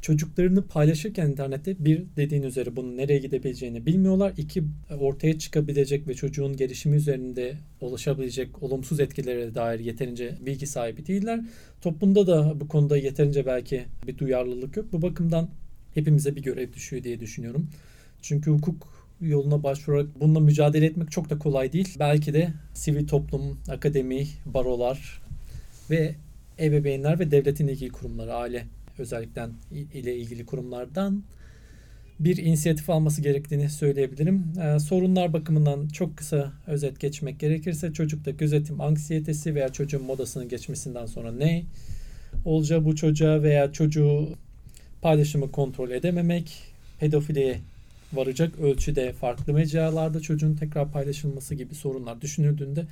çocuklarını 0.00 0.66
paylaşırken 0.66 1.30
internette 1.30 1.84
bir 1.84 2.04
dediğin 2.16 2.42
üzere 2.42 2.76
bunun 2.76 2.96
nereye 2.96 3.18
gidebileceğini 3.18 3.86
bilmiyorlar. 3.86 4.32
İki 4.36 4.64
ortaya 5.00 5.38
çıkabilecek 5.38 6.08
ve 6.08 6.14
çocuğun 6.14 6.56
gelişimi 6.56 6.96
üzerinde 6.96 7.54
ulaşabilecek 7.80 8.62
olumsuz 8.62 9.00
etkilere 9.00 9.54
dair 9.54 9.80
yeterince 9.80 10.38
bilgi 10.40 10.66
sahibi 10.66 11.06
değiller. 11.06 11.40
Toplumda 11.80 12.26
da 12.26 12.60
bu 12.60 12.68
konuda 12.68 12.96
yeterince 12.96 13.46
belki 13.46 13.84
bir 14.06 14.18
duyarlılık 14.18 14.76
yok. 14.76 14.92
Bu 14.92 15.02
bakımdan 15.02 15.48
hepimize 15.94 16.36
bir 16.36 16.42
görev 16.42 16.72
düşüyor 16.72 17.04
diye 17.04 17.20
düşünüyorum. 17.20 17.68
Çünkü 18.22 18.50
hukuk 18.50 18.96
yoluna 19.20 19.62
başvurarak 19.62 20.20
bununla 20.20 20.40
mücadele 20.40 20.86
etmek 20.86 21.10
çok 21.10 21.30
da 21.30 21.38
kolay 21.38 21.72
değil. 21.72 21.96
Belki 21.98 22.34
de 22.34 22.52
sivil 22.74 23.06
toplum, 23.06 23.58
akademi, 23.68 24.26
barolar 24.46 25.22
ve 25.90 26.14
ebeveynler 26.58 27.18
ve 27.18 27.30
devletin 27.30 27.68
ilgili 27.68 27.90
kurumları, 27.90 28.34
aile 28.34 28.66
özellikle 29.00 29.48
ile 29.94 30.16
ilgili 30.16 30.46
kurumlardan 30.46 31.22
bir 32.20 32.36
inisiyatif 32.36 32.90
alması 32.90 33.22
gerektiğini 33.22 33.70
söyleyebilirim. 33.70 34.44
Ee, 34.62 34.78
sorunlar 34.78 35.32
bakımından 35.32 35.88
çok 35.88 36.16
kısa 36.16 36.52
özet 36.66 37.00
geçmek 37.00 37.40
gerekirse 37.40 37.92
çocukta 37.92 38.30
gözetim 38.30 38.80
anksiyetesi 38.80 39.54
veya 39.54 39.68
çocuğun 39.68 40.02
modasının 40.02 40.48
geçmesinden 40.48 41.06
sonra 41.06 41.32
ne 41.32 41.64
olacağı 42.44 42.84
bu 42.84 42.96
çocuğa 42.96 43.42
veya 43.42 43.72
çocuğu 43.72 44.28
paylaşımı 45.02 45.52
kontrol 45.52 45.90
edememek, 45.90 46.58
pedofiliye 47.00 47.58
varacak 48.12 48.58
ölçüde 48.58 49.12
farklı 49.12 49.52
mecralarda 49.52 50.20
çocuğun 50.20 50.54
tekrar 50.54 50.92
paylaşılması 50.92 51.54
gibi 51.54 51.74
sorunlar 51.74 52.20
düşünüldüğünde 52.20 52.84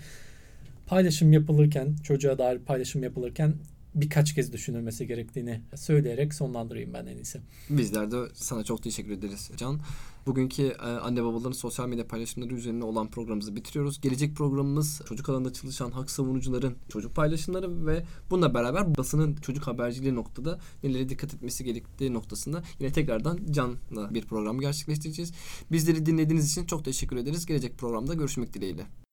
paylaşım 0.87 1.33
yapılırken 1.33 1.97
çocuğa 2.03 2.39
dair 2.39 2.59
paylaşım 2.59 3.03
yapılırken 3.03 3.55
birkaç 3.95 4.35
kez 4.35 4.53
düşünülmesi 4.53 5.07
gerektiğini 5.07 5.61
söyleyerek 5.75 6.35
sonlandırayım 6.35 6.95
ben 6.95 7.07
en 7.07 7.17
iyisi. 7.17 7.41
Bizler 7.71 8.11
de 8.11 8.17
sana 8.35 8.65
çok 8.65 8.83
teşekkür 8.83 9.11
ederiz 9.11 9.51
Can. 9.57 9.81
Bugünkü 10.27 10.63
e, 10.63 10.87
anne 10.87 11.25
babaların 11.25 11.53
sosyal 11.53 11.89
medya 11.89 12.07
paylaşımları 12.07 12.55
üzerine 12.55 12.85
olan 12.85 13.11
programımızı 13.11 13.57
bitiriyoruz. 13.57 14.01
Gelecek 14.01 14.37
programımız 14.37 15.03
çocuk 15.09 15.29
alanında 15.29 15.53
çalışan 15.53 15.91
hak 15.91 16.11
savunucuların 16.11 16.77
çocuk 16.89 17.15
paylaşımları 17.15 17.87
ve 17.87 18.05
bununla 18.31 18.55
beraber 18.55 18.97
basının 18.97 19.37
çocuk 19.37 19.67
haberciliği 19.67 20.15
noktada 20.15 20.59
nelere 20.83 21.09
dikkat 21.09 21.35
etmesi 21.35 21.65
gerektiği 21.65 22.13
noktasında 22.13 22.63
yine 22.81 22.93
tekrardan 22.93 23.39
Can'la 23.51 24.15
bir 24.15 24.23
program 24.23 24.61
gerçekleştireceğiz. 24.61 25.33
Bizleri 25.73 26.07
dinlediğiniz 26.07 26.51
için 26.51 26.67
çok 26.67 26.85
teşekkür 26.85 27.17
ederiz. 27.17 27.47
Gelecek 27.47 27.79
programda 27.79 28.15
görüşmek 28.15 28.55
dileğiyle. 28.55 29.04